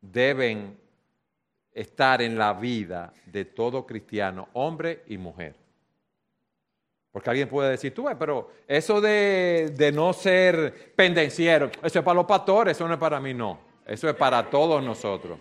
[0.00, 0.78] deben
[1.72, 5.65] estar en la vida de todo cristiano, hombre y mujer.
[7.16, 12.26] Porque alguien puede decir, tú, pero eso de, no ser pendenciero, eso es para los
[12.26, 13.58] pastores, eso no es para mí, no.
[13.86, 15.38] Eso es para todos nosotros.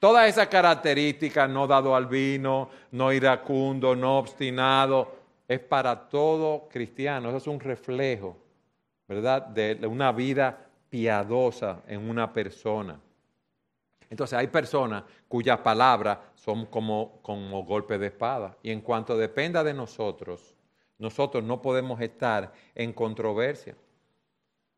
[0.00, 5.14] Todas esas características, no dado al vino, no iracundo, no obstinado,
[5.46, 7.28] es para todo cristiano.
[7.28, 8.36] Eso es un reflejo,
[9.06, 12.98] ¿verdad?, de una vida piadosa en una persona.
[14.10, 18.56] Entonces hay personas cuyas palabras son como, como golpes de espada.
[18.60, 20.56] Y en cuanto dependa de nosotros,
[21.00, 23.74] nosotros no podemos estar en controversia.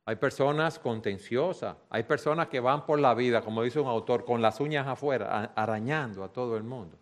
[0.04, 4.40] Hay personas contenciosas, hay personas que van por la vida, como dice un autor, con
[4.40, 6.96] las uñas afuera, arañando a todo el mundo,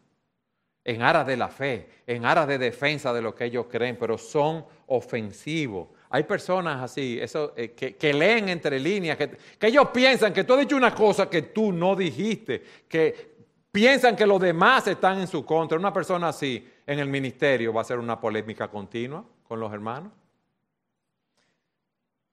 [0.85, 4.17] en aras de la fe, en aras de defensa de lo que ellos creen, pero
[4.17, 5.89] son ofensivos.
[6.09, 10.61] Hay personas así, eh, que, leen entre líneas, que, que ellos piensan que tú has
[10.61, 13.31] dicho una cosa que tú no dijiste, que
[13.71, 15.79] piensan que los demás están en su contra.
[15.79, 20.13] Una persona así en el ministerio va a ser una polémica continua con los hermanos.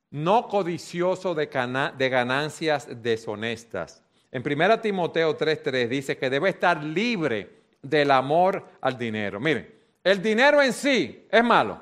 [0.09, 4.03] No codicioso de, ganancias deshonestas.
[4.31, 9.39] En 1 Timoteo 3:3 dice que debe estar libre del amor al dinero.
[9.39, 11.81] Miren, el dinero en sí es malo.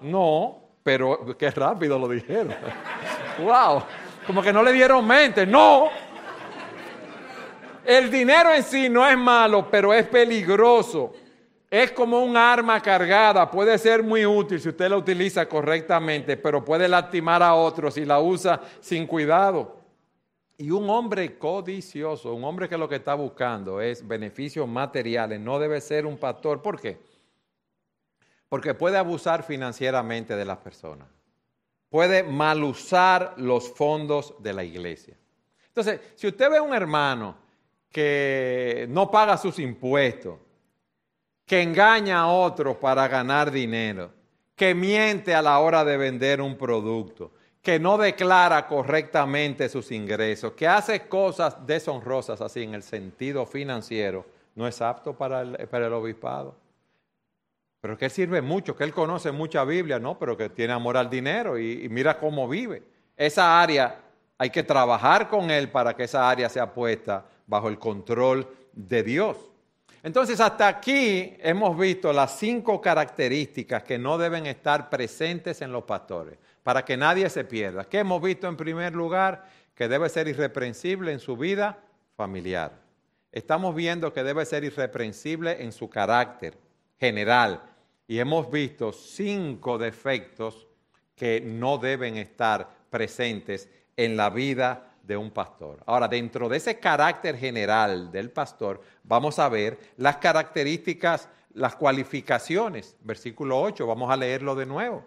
[0.00, 2.54] No, pero qué rápido lo dijeron.
[3.42, 3.82] wow,
[4.26, 5.46] como que no le dieron mente.
[5.46, 5.88] No,
[7.84, 11.12] el dinero en sí no es malo, pero es peligroso.
[11.70, 16.64] Es como un arma cargada, puede ser muy útil si usted la utiliza correctamente, pero
[16.64, 19.76] puede lastimar a otros si la usa sin cuidado.
[20.58, 25.60] Y un hombre codicioso, un hombre que lo que está buscando es beneficios materiales, no
[25.60, 26.60] debe ser un pastor.
[26.60, 26.98] ¿Por qué?
[28.48, 31.06] Porque puede abusar financieramente de las personas.
[31.88, 35.16] Puede malusar los fondos de la iglesia.
[35.68, 37.36] Entonces, si usted ve a un hermano
[37.90, 40.36] que no paga sus impuestos,
[41.50, 44.12] que engaña a otros para ganar dinero,
[44.54, 50.52] que miente a la hora de vender un producto, que no declara correctamente sus ingresos,
[50.52, 56.54] que hace cosas deshonrosas así en el sentido financiero, no es apto para el, obispado.
[57.80, 60.16] Pero que él sirve mucho, que él conoce mucha Biblia, ¿no?
[60.20, 62.84] Pero que tiene amor al dinero y mira cómo vive.
[63.16, 63.98] Esa área
[64.38, 69.02] hay que trabajar con él para que esa área sea puesta bajo el control de
[69.02, 69.49] Dios.
[70.02, 75.84] Entonces, hasta aquí hemos visto las cinco características que no deben estar presentes en los
[75.84, 77.84] pastores, para que nadie se pierda.
[77.84, 79.44] ¿Qué hemos visto en primer lugar?
[79.80, 81.82] que debe ser irreprensible en su vida
[82.14, 82.78] familiar.
[83.32, 86.58] Estamos viendo que debe ser irreprensible en su carácter
[86.98, 87.62] general.
[88.06, 90.66] Y hemos visto cinco defectos
[91.16, 95.82] que no deben estar presentes en la vida de un pastor.
[95.86, 102.96] Ahora, dentro de ese carácter general del pastor, vamos a ver las características, las cualificaciones.
[103.00, 105.04] Versículo 8, vamos a leerlo de nuevo.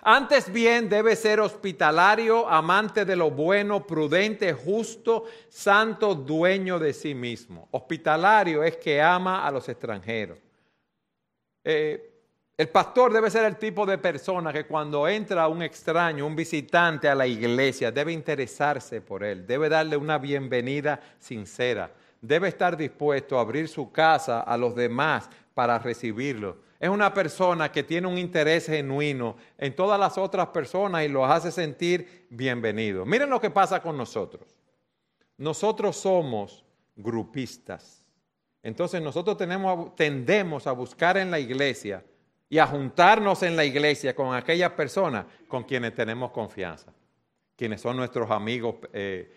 [0.00, 7.14] Antes bien debe ser hospitalario, amante de lo bueno, prudente, justo, santo, dueño de sí
[7.14, 7.68] mismo.
[7.72, 10.38] Hospitalario es que ama a los extranjeros.
[11.64, 12.11] Eh,
[12.62, 17.08] el pastor debe ser el tipo de persona que cuando entra un extraño, un visitante
[17.08, 23.36] a la iglesia, debe interesarse por él, debe darle una bienvenida sincera, debe estar dispuesto
[23.36, 26.58] a abrir su casa a los demás para recibirlo.
[26.78, 31.28] Es una persona que tiene un interés genuino en todas las otras personas y los
[31.28, 33.04] hace sentir bienvenidos.
[33.08, 34.46] Miren lo que pasa con nosotros.
[35.36, 38.06] Nosotros somos grupistas.
[38.62, 39.36] Entonces nosotros
[39.96, 42.04] tendemos a buscar en la iglesia
[42.52, 46.92] y a juntarnos en la iglesia con aquellas personas con quienes tenemos confianza,
[47.56, 49.34] quienes son nuestros amigos eh,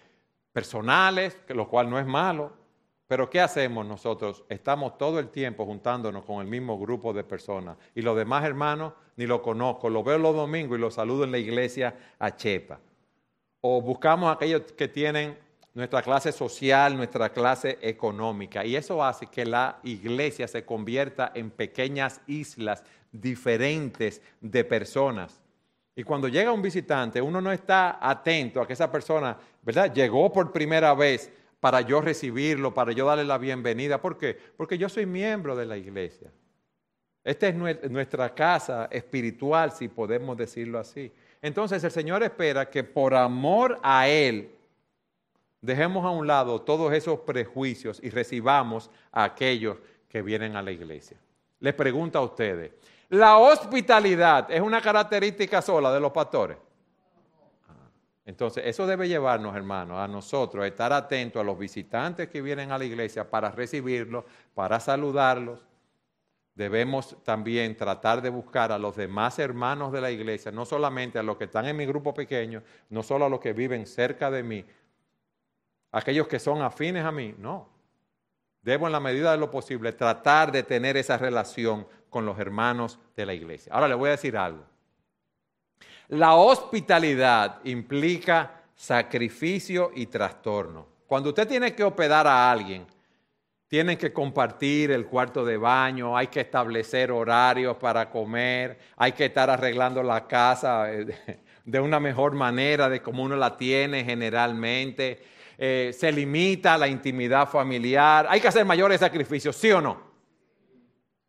[0.52, 2.52] personales, lo cual no es malo,
[3.08, 4.44] pero ¿qué hacemos nosotros?
[4.50, 8.92] Estamos todo el tiempo juntándonos con el mismo grupo de personas y los demás hermanos
[9.16, 12.82] ni lo conozco, lo veo los domingos y los saludo en la iglesia a Chepa.
[13.62, 15.38] O buscamos a aquellos que tienen
[15.74, 18.66] nuestra clase social, nuestra clase económica.
[18.66, 22.84] Y eso hace que la iglesia se convierta en pequeñas islas
[23.22, 25.42] diferentes de personas.
[25.96, 29.94] Y cuando llega un visitante, uno no está atento a que esa persona, ¿verdad?
[29.94, 34.02] Llegó por primera vez para yo recibirlo, para yo darle la bienvenida.
[34.02, 34.38] ¿Por qué?
[34.58, 36.30] Porque yo soy miembro de la iglesia.
[37.24, 37.56] Esta es
[37.90, 41.12] nuestra casa espiritual, si podemos decirlo así.
[41.42, 44.52] Entonces el Señor espera que por amor a Él
[45.62, 50.72] dejemos a un lado todos esos prejuicios y recibamos a aquellos que vienen a la
[50.72, 51.18] iglesia.
[51.60, 52.74] Les pregunto a ustedes,
[53.10, 56.58] ¿la hospitalidad es una característica sola de los pastores?
[58.26, 62.72] Entonces, eso debe llevarnos, hermanos, a nosotros a estar atentos a los visitantes que vienen
[62.72, 65.60] a la iglesia para recibirlos, para saludarlos.
[66.56, 71.24] Debemos también tratar de buscar a los demás hermanos de la iglesia, no solamente a
[71.24, 74.42] los que están en mi grupo pequeño, no solo a los que viven cerca de
[74.42, 74.66] mí,
[75.92, 77.70] aquellos que son afines a mí, no.
[78.62, 82.98] Debo en la medida de lo posible tratar de tener esa relación con los hermanos
[83.14, 83.74] de la iglesia.
[83.74, 84.64] Ahora le voy a decir algo.
[86.08, 90.88] La hospitalidad implica sacrificio y trastorno.
[91.08, 92.88] Cuando usted tiene que hospedar a alguien,
[93.68, 99.26] tienen que compartir el cuarto de baño, hay que establecer horarios para comer, hay que
[99.26, 105.22] estar arreglando la casa eh, de una mejor manera de como uno la tiene generalmente.
[105.58, 110.15] Eh, se limita la intimidad familiar, hay que hacer mayores sacrificios, ¿sí o no?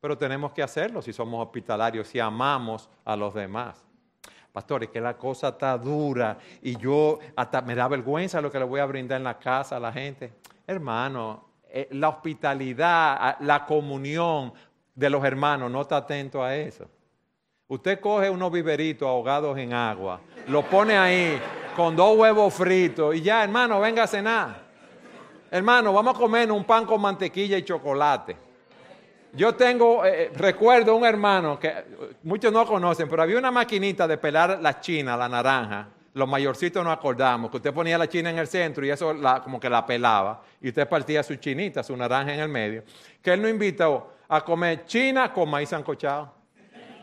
[0.07, 3.85] Pero tenemos que hacerlo si somos hospitalarios, si amamos a los demás.
[4.53, 8.66] Pastores, que la cosa está dura y yo hasta me da vergüenza lo que le
[8.66, 10.33] voy a brindar en la casa a la gente.
[10.64, 14.53] Hermano, eh, la hospitalidad, la comunión
[14.95, 16.88] de los hermanos, no está atento a eso.
[17.66, 21.37] Usted coge unos viveritos ahogados en agua, lo pone ahí
[21.75, 24.62] con dos huevos fritos y ya, hermano, venga a cenar.
[25.51, 28.45] Hermano, vamos a comer un pan con mantequilla y chocolate.
[29.37, 31.72] Yo tengo, eh, eh, recuerdo un hermano que
[32.22, 35.88] muchos no conocen, pero había una maquinita de pelar la china, la naranja.
[36.14, 39.61] Los mayorcitos no acordamos, que usted ponía la china en el centro y eso como
[39.61, 40.42] que la pelaba.
[40.62, 42.85] Y usted partía su chinita, su naranja en el medio.
[43.20, 46.33] Que él nos invitó a comer china con maíz ancochado.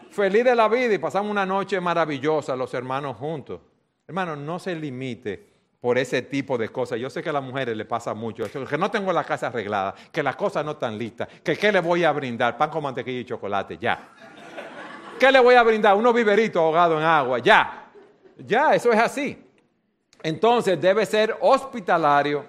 [0.09, 3.61] Feliz de la vida y pasamos una noche maravillosa los hermanos juntos.
[4.07, 5.52] Hermano, no se limite
[5.83, 6.97] por ese tipo de cosas.
[6.97, 9.47] Yo sé que a las mujeres le pasa mucho eso, que no tengo la casa
[9.47, 12.83] arreglada, que las cosas no están listas, que qué le voy a brindar, pan con
[12.83, 14.11] mantequilla y chocolate, ya.
[15.19, 15.97] ¿Qué le voy a brindar?
[15.97, 17.91] Unos viveritos ahogados en agua, ya.
[18.37, 19.37] Ya, eso es así.
[20.23, 22.45] Entonces debe ser hospitalario,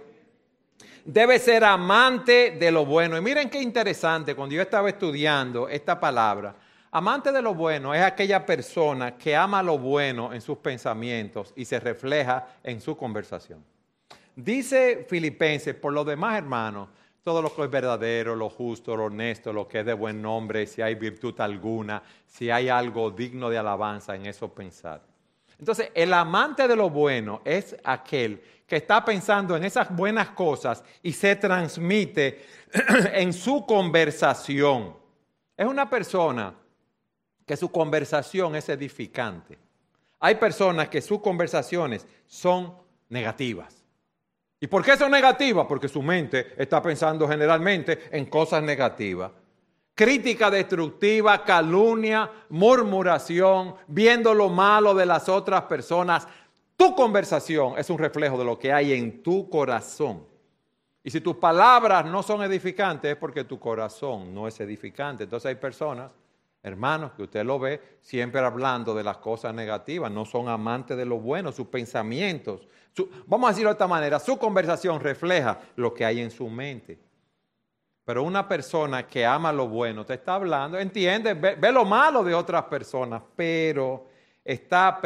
[1.05, 3.19] debe ser amante de lo bueno.
[3.19, 6.55] Y miren qué interesante, cuando yo estaba estudiando esta palabra,
[6.97, 11.65] Amante de lo bueno es aquella persona que ama lo bueno en sus pensamientos y
[11.65, 13.65] se refleja en su conversación.
[14.37, 16.89] Dice Filipenses, por lo demás, hermanos,
[17.21, 20.69] todo lo que es verdadero, lo justo, lo honesto, lo que es de buen nombre,
[20.69, 25.03] si hay virtud alguna, si hay algo digno de alabanza en eso pensar.
[25.59, 30.85] Entonces, el amante de lo bueno es aquel que está pensando en esas buenas cosas
[31.03, 32.47] y se transmite
[33.15, 34.95] en su conversación.
[35.57, 36.55] Es una persona
[37.47, 39.59] que su conversación es edificante.
[40.21, 42.75] Hay personas que sus conversaciones son
[43.09, 43.85] negativas.
[44.61, 45.67] ¿Y por qué son negativas?
[45.69, 49.31] Porque su mente está pensando generalmente en cosas negativas.
[49.95, 56.27] Crítica destructiva, calumnia, murmuración, viendo lo malo de las otras personas.
[56.77, 60.27] Tu conversación es un reflejo de lo que hay en tu corazón.
[61.05, 65.25] Y si tus palabras no son edificantes es porque tu corazón no es edificante.
[65.25, 66.11] Entonces hay personas,
[66.65, 71.05] hermanos, que usted lo ve siempre hablando de las cosas negativas, no son amantes de
[71.05, 72.67] lo bueno, sus pensamientos,
[73.27, 76.99] vamos a decirlo de esta manera, su conversación refleja lo que hay en su mente.
[78.07, 82.35] Pero una persona que ama lo bueno te está hablando, entiende, ve lo malo de
[82.35, 84.09] otras personas, pero
[84.43, 85.01] está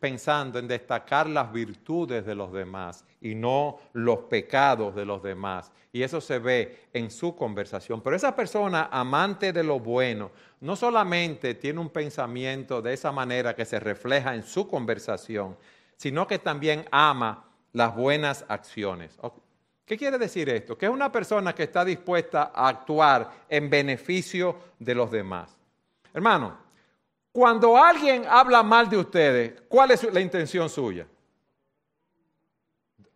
[0.00, 5.72] pensando en destacar las virtudes de los demás y no los pecados de los demás.
[5.92, 8.00] Y eso se ve en su conversación.
[8.00, 13.56] Pero esa persona amante de lo bueno no solamente tiene un pensamiento de esa manera
[13.56, 15.56] que se refleja en su conversación,
[15.96, 19.18] sino que también ama las buenas acciones.
[19.84, 20.78] ¿Qué quiere decir esto?
[20.78, 25.56] Que es una persona que está dispuesta a actuar en beneficio de los demás.
[26.14, 26.56] Hermano,
[27.32, 31.06] cuando alguien habla mal de ustedes, ¿cuál es la intención suya?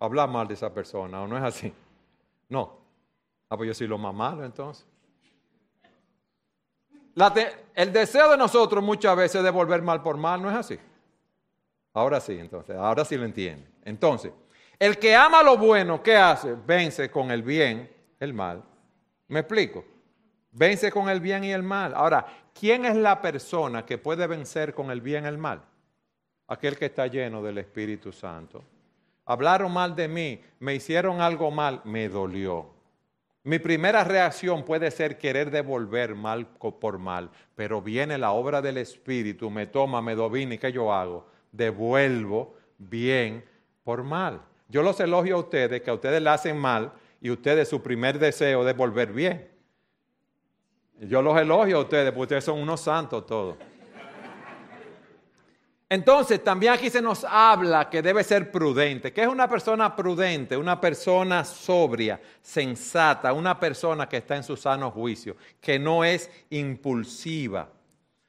[0.01, 1.73] Hablar mal de esa persona, ¿o no es así?
[2.49, 2.79] No.
[3.49, 4.87] Ah, pues yo soy lo más malo entonces.
[7.75, 10.79] el deseo de nosotros muchas veces es devolver mal por mal, ¿no es así?
[11.93, 13.67] Ahora sí, entonces, ahora sí lo entiende.
[13.85, 14.33] Entonces,
[14.79, 16.55] el que ama lo bueno, ¿qué hace?
[16.55, 18.63] Vence con el bien el mal.
[19.29, 19.85] ¿Me explico?
[20.53, 21.95] Vence con el bien y el mal.
[21.95, 22.27] Ahora,
[22.59, 25.63] ¿quién es la persona que puede vencer con el bien y el mal?
[26.49, 28.65] Aquel que está lleno del Espíritu Santo.
[29.31, 32.67] Hablaron mal de mí, me hicieron algo mal, me dolió.
[33.45, 38.79] Mi primera reacción puede ser querer devolver mal por mal, pero viene la obra del
[38.79, 41.29] Espíritu, me toma, me domina y ¿qué yo hago?
[41.53, 43.45] Devuelvo bien
[43.85, 44.41] por mal.
[44.69, 48.19] Yo los elogio a ustedes que a ustedes le hacen mal y ustedes su primer
[48.19, 49.49] deseo es devolver bien.
[51.03, 53.55] Yo los elogio a ustedes, porque ustedes son unos santos todos.
[55.93, 59.13] Entonces, también aquí se nos habla que debe ser prudente.
[59.13, 60.57] ¿Qué es una persona prudente?
[60.57, 66.31] Una persona sobria, sensata, una persona que está en su sano juicio, que no es
[66.51, 67.69] impulsiva.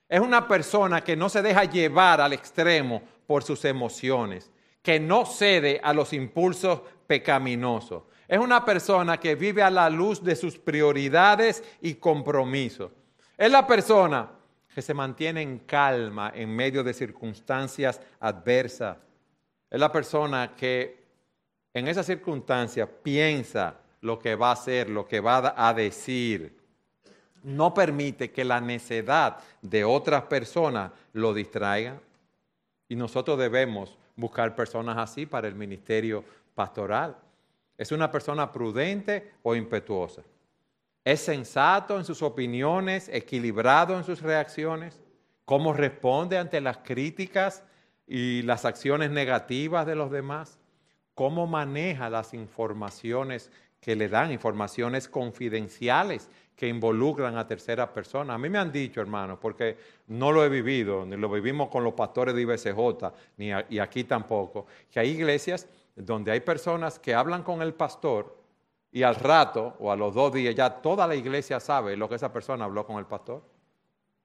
[0.09, 4.49] Es una persona que no se deja llevar al extremo por sus emociones,
[4.81, 8.01] que no cede a los impulsos pecaminosos.
[8.27, 12.91] Es una persona que vive a la luz de sus prioridades y compromisos.
[13.37, 14.31] Es la persona
[14.73, 18.97] que se mantiene en calma en medio de circunstancias adversas.
[19.69, 21.03] Es la persona que
[21.73, 26.57] en esas circunstancias piensa lo que va a hacer, lo que va a decir.
[27.43, 31.99] No permite que la necedad de otras personas lo distraiga.
[32.87, 37.15] Y nosotros debemos buscar personas así para el ministerio pastoral.
[37.77, 40.21] ¿Es una persona prudente o impetuosa?
[41.03, 45.01] ¿Es sensato en sus opiniones, equilibrado en sus reacciones?
[45.45, 47.63] ¿Cómo responde ante las críticas
[48.05, 50.59] y las acciones negativas de los demás?
[51.15, 53.49] ¿Cómo maneja las informaciones
[53.79, 58.35] que le dan, informaciones confidenciales que involucran a tercera persona?
[58.35, 59.77] A mí me han dicho, hermanos, porque
[60.07, 64.03] no lo he vivido, ni lo vivimos con los pastores de IBCJ, ni y aquí
[64.03, 68.40] tampoco, que hay iglesias donde hay personas que hablan con el pastor
[68.91, 72.15] y al rato o a los dos días ya toda la iglesia sabe lo que
[72.15, 73.41] esa persona habló con el pastor.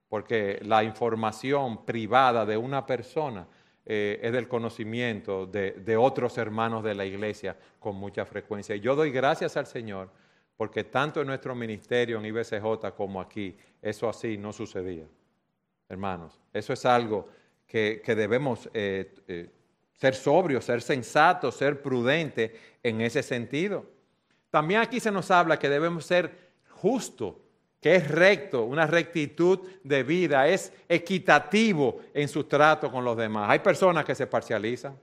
[0.09, 3.47] Porque la información privada de una persona
[3.85, 8.75] eh, es del conocimiento de, otros hermanos de la iglesia con mucha frecuencia.
[8.75, 10.11] Y yo doy gracias al Señor
[10.57, 15.05] porque tanto en nuestro ministerio en IBCJ como aquí, eso así no sucedía.
[15.89, 17.29] Hermanos, eso es algo
[17.67, 19.51] que, debemos eh, eh,
[19.93, 22.53] ser sobrios, ser sensatos, ser prudentes
[22.83, 23.96] en ese sentido.
[24.51, 27.35] También aquí se nos habla que debemos ser justos,
[27.81, 33.51] que es recto, una rectitud de vida, es equitativo en su trato con los demás.
[33.51, 34.99] Hay personas que se parcializan.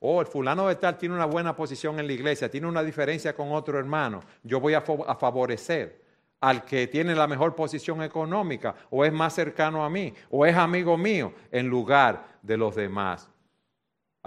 [0.00, 3.34] Oh, el fulano de tal tiene una buena posición en la iglesia, tiene una diferencia
[3.34, 4.22] con otro hermano.
[4.42, 6.02] Yo voy a favorecer
[6.40, 10.56] al que tiene la mejor posición económica, o es más cercano a mí, o es
[10.56, 13.28] amigo mío, en lugar de los demás.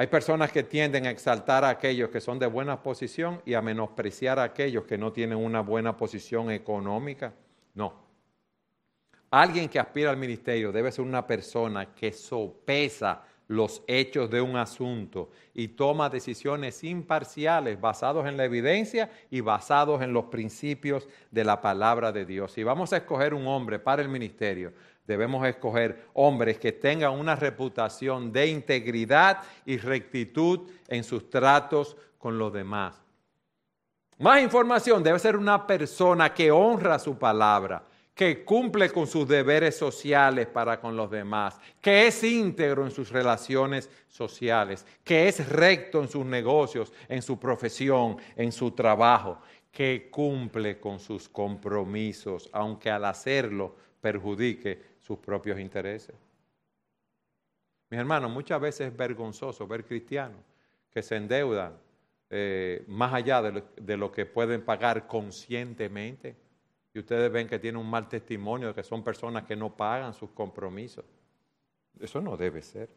[0.01, 3.61] Hay personas que tienden a exaltar a aquellos que son de buena posición y a
[3.61, 7.35] menospreciar a aquellos que no tienen una buena posición económica.
[7.75, 7.93] No.
[9.29, 14.55] Alguien que aspira al ministerio debe ser una persona que sopesa los hechos de un
[14.55, 21.43] asunto y toma decisiones imparciales basados en la evidencia y basados en los principios de
[21.43, 22.53] la palabra de Dios.
[22.53, 24.73] Si vamos a escoger un hombre para el ministerio,
[25.05, 32.37] Debemos escoger hombres que tengan una reputación de integridad y rectitud en sus tratos con
[32.37, 33.01] los demás.
[34.19, 37.83] Más información, debe ser una persona que honra su palabra,
[38.13, 43.09] que cumple con sus deberes sociales para con los demás, que es íntegro en sus
[43.09, 49.39] relaciones sociales, que es recto en sus negocios, en su profesión, en su trabajo,
[49.71, 56.15] que cumple con sus compromisos, aunque al hacerlo perjudique sus propios intereses.
[57.89, 60.39] Mis hermanos, muchas veces es vergonzoso ver cristianos
[60.89, 61.77] que se endeudan
[62.29, 66.37] eh, más allá de lo que pueden pagar conscientemente
[66.93, 70.13] y ustedes ven que tienen un mal testimonio de que son personas que no pagan
[70.13, 71.03] sus compromisos.
[71.99, 72.89] Eso no debe ser.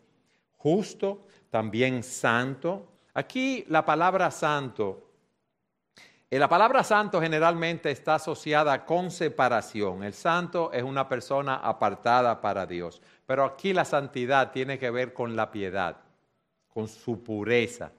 [0.57, 2.87] Justo, también santo.
[3.15, 5.14] Aquí la palabra santo,
[6.39, 10.03] la palabra santo generalmente está asociada con separación.
[10.03, 13.01] El santo es una persona apartada para Dios.
[13.26, 15.97] Pero aquí la santidad tiene que ver con la piedad,
[16.68, 17.93] con su pureza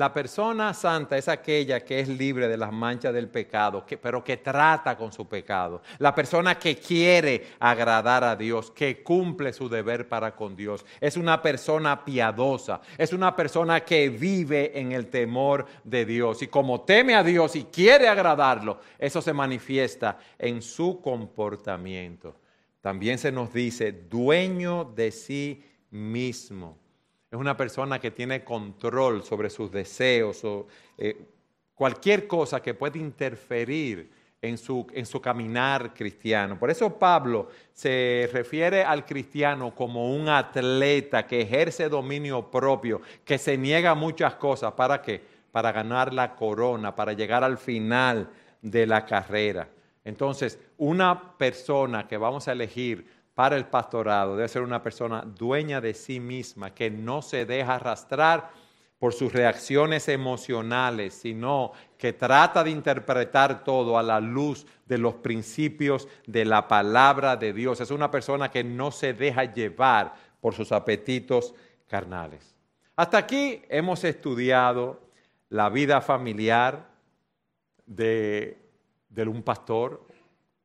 [0.00, 4.38] la persona santa es aquella que es libre de las manchas del pecado, pero que
[4.38, 5.82] trata con su pecado.
[5.98, 10.86] La persona que quiere agradar a Dios, que cumple su deber para con Dios.
[11.02, 16.40] Es una persona piadosa, es una persona que vive en el temor de Dios.
[16.40, 22.36] Y como teme a Dios y quiere agradarlo, eso se manifiesta en su comportamiento.
[22.80, 26.78] También se nos dice, dueño de sí mismo
[27.30, 30.66] es una persona que tiene control sobre sus deseos o
[30.98, 31.16] eh,
[31.74, 34.10] cualquier cosa que pueda interferir
[34.42, 36.58] en su, en su caminar cristiano.
[36.58, 43.38] Por eso Pablo se refiere al cristiano como un atleta que ejerce dominio propio, que
[43.38, 44.72] se niega muchas cosas.
[44.72, 45.22] ¿Para qué?
[45.52, 48.28] Para ganar la corona, para llegar al final
[48.60, 49.68] de la carrera.
[50.04, 53.06] Entonces, una persona que vamos a elegir
[53.48, 58.50] el pastorado debe ser una persona dueña de sí misma, que no se deja arrastrar
[58.98, 65.14] por sus reacciones emocionales, sino que trata de interpretar todo a la luz de los
[65.14, 67.80] principios de la palabra de Dios.
[67.80, 71.54] Es una persona que no se deja llevar por sus apetitos
[71.88, 72.54] carnales.
[72.94, 75.00] Hasta aquí hemos estudiado
[75.48, 76.86] la vida familiar
[77.86, 78.58] de,
[79.08, 80.06] de un pastor,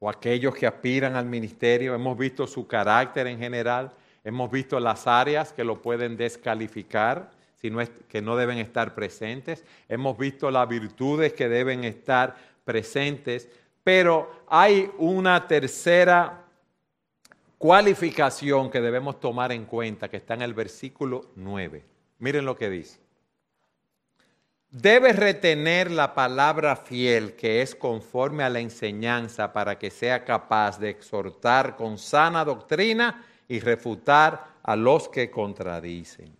[0.06, 3.91] o aquellos que aspiran al ministerio, hemos visto su carácter en general,
[4.24, 10.16] hemos visto las áreas que lo pueden descalificar, sino que no deben estar presentes, hemos
[10.16, 13.49] visto las virtudes que deben estar presentes,
[13.84, 16.43] pero hay una tercera
[17.58, 21.84] cualificación que debemos tomar en cuenta, que está en el versículo 9.
[22.20, 23.05] Miren lo que dice.
[24.78, 30.78] Debe retener la palabra fiel que es conforme a la enseñanza para que sea capaz
[30.80, 36.36] de exhortar con sana doctrina y refutar a los que contradicen.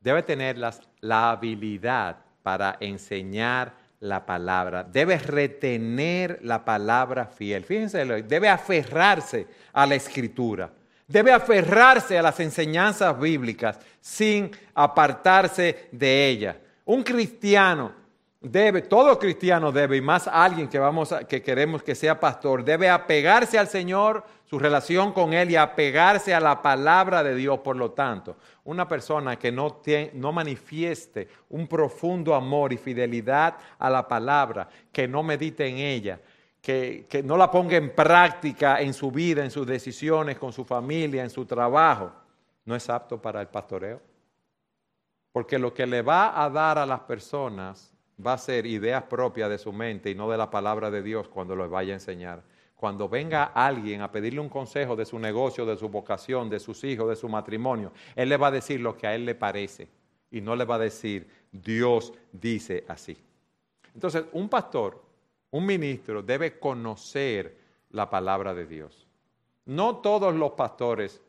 [0.00, 4.82] Debe tener la habilidad para enseñar la palabra.
[4.82, 7.64] Debe retener la palabra fiel.
[7.64, 10.68] Fíjense, debe aferrarse a la escritura.
[11.06, 16.56] Debe aferrarse a las enseñanzas bíblicas sin apartarse de ellas
[16.88, 17.92] un cristiano
[18.40, 22.88] debe, todo cristiano debe, y más alguien que, vamos que queremos que sea pastor, debe
[22.88, 27.58] apegarse al Señor, su relación con Él y apegarse a la palabra de Dios.
[27.58, 29.82] Por lo tanto, una persona que no,
[30.14, 36.18] no manifieste un profundo amor y fidelidad a la palabra, que no medite en ella,
[36.62, 40.64] que, que no la ponga en práctica en su vida, en sus decisiones, con su
[40.64, 42.10] familia, en su trabajo,
[42.64, 44.07] no es apto para el pastoreo.
[45.38, 47.94] Porque lo que le va a dar a las personas
[48.26, 51.28] va a ser ideas propias de su mente y no de la palabra de Dios
[51.28, 52.42] cuando los vaya a enseñar.
[52.74, 56.82] Cuando venga alguien a pedirle un consejo de su negocio, de su vocación, de sus
[56.82, 59.86] hijos, de su matrimonio, él le va a decir lo que a él le parece
[60.32, 63.16] y no le va a decir Dios dice así.
[63.94, 65.00] Entonces, un pastor,
[65.52, 67.56] un ministro debe conocer
[67.90, 69.06] la palabra de Dios.
[69.66, 71.22] No todos los pastores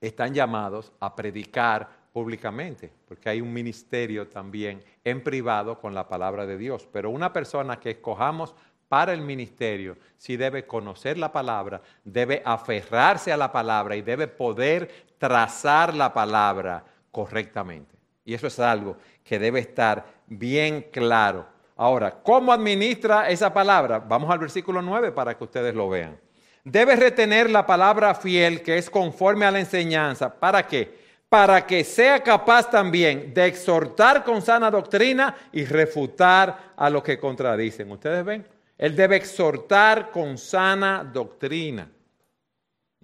[0.00, 6.46] están llamados a predicar públicamente, porque hay un ministerio también en privado con la palabra
[6.46, 6.88] de Dios.
[6.92, 8.54] Pero una persona que escojamos
[8.88, 14.28] para el ministerio sí debe conocer la palabra, debe aferrarse a la palabra y debe
[14.28, 17.96] poder trazar la palabra correctamente.
[18.24, 21.46] Y eso es algo que debe estar bien claro.
[21.76, 24.00] Ahora, ¿cómo administra esa palabra?
[24.00, 26.18] Vamos al versículo 9 para que ustedes lo vean.
[26.64, 30.34] Debe retener la palabra fiel que es conforme a la enseñanza.
[30.34, 31.07] ¿Para qué?
[31.28, 37.18] Para que sea capaz también de exhortar con sana doctrina y refutar a los que
[37.18, 37.90] contradicen.
[37.90, 38.46] ¿Ustedes ven?
[38.78, 41.90] Él debe exhortar con sana doctrina.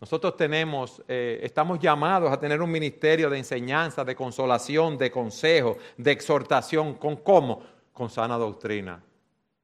[0.00, 5.76] Nosotros tenemos, eh, estamos llamados a tener un ministerio de enseñanza, de consolación, de consejo,
[5.96, 6.94] de exhortación.
[6.94, 7.62] ¿Con cómo?
[7.92, 9.02] Con sana doctrina.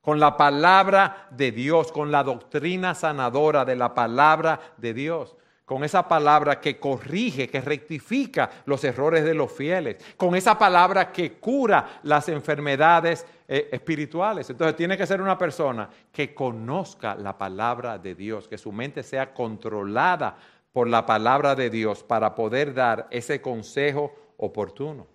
[0.01, 5.37] Con la palabra de Dios, con la doctrina sanadora de la palabra de Dios
[5.71, 11.13] con esa palabra que corrige, que rectifica los errores de los fieles, con esa palabra
[11.13, 14.51] que cura las enfermedades eh, espirituales.
[14.51, 19.05] Entonces tiene que ser una persona que conozca la palabra de Dios, que su mente
[19.05, 20.37] sea controlada
[20.73, 25.07] por la palabra de Dios para poder dar ese consejo oportuno.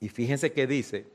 [0.00, 1.06] Y fíjense que dice,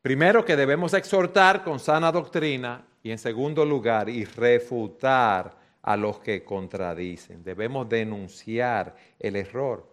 [0.00, 6.18] primero que debemos exhortar con sana doctrina y en segundo lugar, y refutar a los
[6.20, 7.42] que contradicen.
[7.42, 9.88] Debemos denunciar el error,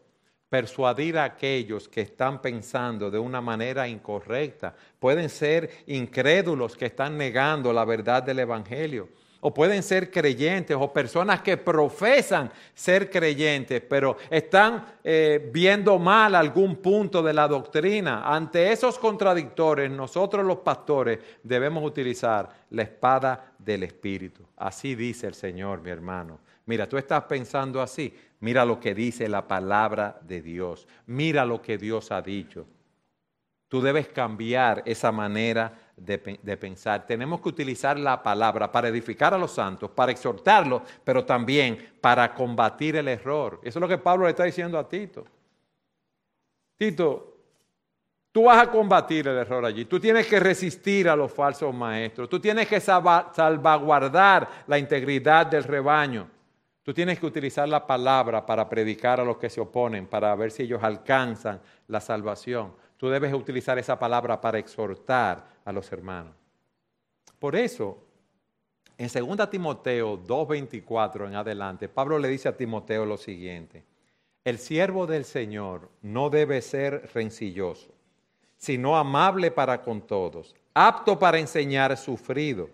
[0.50, 4.76] persuadir a aquellos que están pensando de una manera incorrecta.
[5.00, 9.10] Pueden ser incrédulos que están negando la verdad del Evangelio
[9.48, 16.34] o pueden ser creyentes o personas que profesan ser creyentes, pero están eh, viendo mal
[16.34, 18.24] algún punto de la doctrina.
[18.26, 24.42] Ante esos contradictores, nosotros los pastores debemos utilizar la espada del Espíritu.
[24.58, 26.40] Así dice el Señor, mi hermano.
[26.66, 28.18] Mira, tú estás pensando así.
[28.40, 30.88] Mira lo que dice la palabra de Dios.
[31.06, 32.66] Mira lo que Dios ha dicho.
[33.68, 37.06] Tú debes cambiar esa manera de, pensar.
[37.06, 42.34] Tenemos que utilizar la palabra para edificar a los santos, para exhortarlos, pero también para
[42.34, 43.60] combatir el error.
[43.64, 45.26] Eso es lo que Pablo le está diciendo a Tito.
[46.78, 47.38] Tito,
[48.32, 49.86] tú vas a combatir el error allí.
[49.86, 52.28] Tú tienes que resistir a los falsos maestros.
[52.28, 56.30] Tú tienes que salvaguardar la integridad del rebaño.
[56.84, 60.52] Tú tienes que utilizar la palabra para predicar a los que se oponen, para ver
[60.52, 62.74] si ellos alcanzan la salvación.
[63.06, 66.34] Tú debes utilizar esa palabra para exhortar a los hermanos.
[67.38, 68.04] Por eso,
[68.98, 73.84] en 2 Timoteo 2.24 en adelante, Pablo le dice a Timoteo lo siguiente,
[74.44, 77.94] el siervo del Señor no debe ser rencilloso,
[78.58, 82.72] sino amable para con todos, apto para enseñar, sufrido.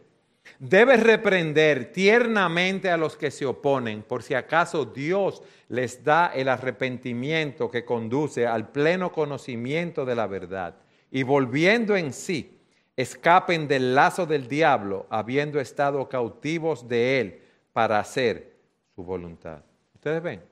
[0.60, 6.50] Debe reprender tiernamente a los que se oponen, por si acaso Dios les da el
[6.50, 10.76] arrepentimiento que conduce al pleno conocimiento de la verdad.
[11.10, 12.60] Y volviendo en sí,
[12.96, 17.42] escapen del lazo del diablo, habiendo estado cautivos de él
[17.74, 18.54] para hacer
[18.96, 19.64] su voluntad.
[19.96, 20.44] Ustedes ven,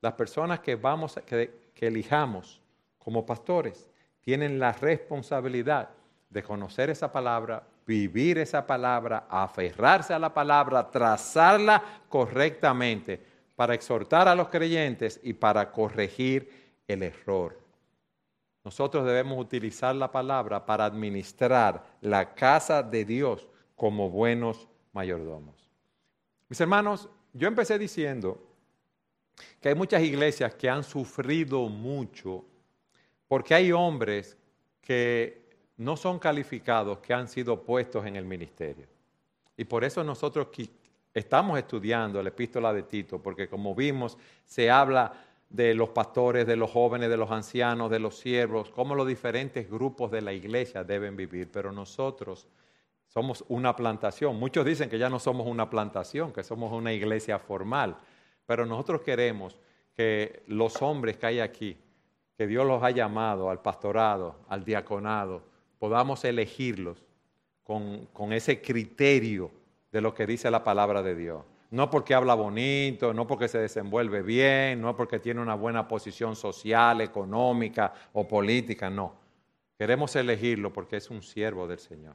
[0.00, 2.60] las personas que vamos que, que elijamos
[2.98, 3.88] como pastores
[4.20, 5.90] tienen la responsabilidad
[6.30, 13.20] de conocer esa palabra, vivir esa palabra, aferrarse a la palabra, trazarla correctamente
[13.54, 16.50] para exhortar a los creyentes y para corregir
[16.88, 17.58] el error.
[18.64, 25.70] Nosotros debemos utilizar la palabra para administrar la casa de Dios como buenos mayordomos.
[26.48, 28.42] Mis hermanos, yo empecé diciendo
[29.60, 32.44] que hay muchas iglesias que han sufrido mucho
[33.28, 34.36] porque hay hombres
[34.80, 35.45] que
[35.76, 38.86] no son calificados, que han sido puestos en el ministerio.
[39.56, 40.48] Y por eso nosotros
[41.12, 45.12] estamos estudiando la epístola de Tito, porque como vimos, se habla
[45.48, 49.70] de los pastores, de los jóvenes, de los ancianos, de los siervos, cómo los diferentes
[49.70, 51.50] grupos de la iglesia deben vivir.
[51.50, 52.46] Pero nosotros
[53.06, 54.38] somos una plantación.
[54.38, 57.96] Muchos dicen que ya no somos una plantación, que somos una iglesia formal.
[58.44, 59.58] Pero nosotros queremos
[59.94, 61.78] que los hombres que hay aquí,
[62.36, 65.42] que Dios los ha llamado al pastorado, al diaconado,
[65.78, 67.04] podamos elegirlos
[67.64, 69.50] con, con ese criterio
[69.92, 71.44] de lo que dice la palabra de Dios.
[71.70, 76.36] No porque habla bonito, no porque se desenvuelve bien, no porque tiene una buena posición
[76.36, 79.14] social, económica o política, no.
[79.76, 82.14] Queremos elegirlo porque es un siervo del Señor.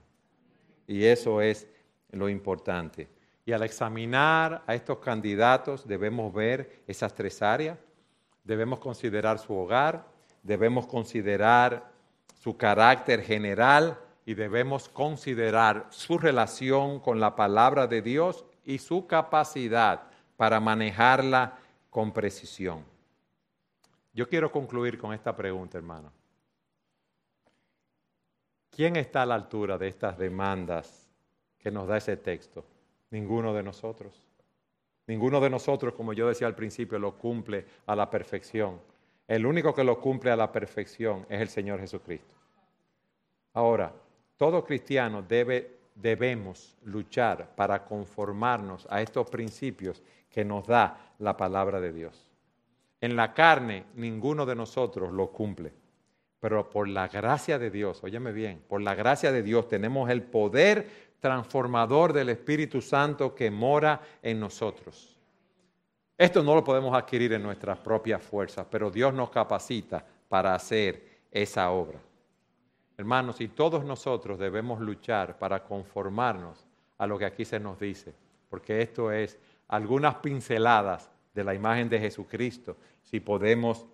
[0.87, 1.67] Y eso es
[2.11, 3.09] lo importante.
[3.45, 7.77] Y al examinar a estos candidatos debemos ver esas tres áreas.
[8.43, 10.07] Debemos considerar su hogar,
[10.41, 11.90] debemos considerar
[12.41, 19.05] su carácter general y debemos considerar su relación con la palabra de Dios y su
[19.05, 20.01] capacidad
[20.37, 21.59] para manejarla
[21.91, 22.83] con precisión.
[24.11, 26.11] Yo quiero concluir con esta pregunta, hermano.
[28.71, 31.07] ¿Quién está a la altura de estas demandas
[31.59, 32.65] que nos da ese texto?
[33.11, 34.15] Ninguno de nosotros.
[35.05, 38.79] Ninguno de nosotros, como yo decía al principio, lo cumple a la perfección.
[39.31, 42.35] El único que lo cumple a la perfección es el Señor Jesucristo.
[43.53, 43.93] Ahora,
[44.35, 51.79] todo cristiano debe debemos luchar para conformarnos a estos principios que nos da la palabra
[51.79, 52.29] de Dios.
[52.99, 55.71] En la carne ninguno de nosotros lo cumple,
[56.41, 60.23] pero por la gracia de Dios, óyeme bien, por la gracia de Dios tenemos el
[60.23, 65.20] poder transformador del Espíritu Santo que mora en nosotros.
[66.21, 71.03] Esto no lo podemos adquirir en nuestras propias fuerzas, pero Dios nos capacita para hacer
[71.31, 71.99] esa obra.
[72.95, 76.63] Hermanos, y todos nosotros debemos luchar para conformarnos
[76.99, 78.13] a lo que aquí se nos dice,
[78.51, 83.87] porque esto es algunas pinceladas de la imagen de Jesucristo, si podemos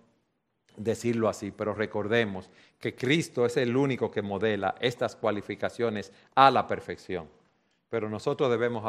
[0.76, 6.66] decirlo así, pero recordemos que Cristo es el único que modela estas cualificaciones a la
[6.66, 7.26] perfección.
[7.88, 8.84] Pero nosotros debemos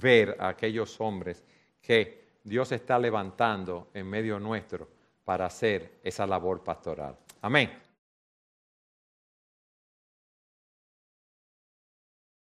[0.00, 1.42] ver a aquellos hombres
[1.82, 4.88] que Dios está levantando en medio nuestro
[5.24, 7.16] para hacer esa labor pastoral.
[7.42, 7.87] Amén.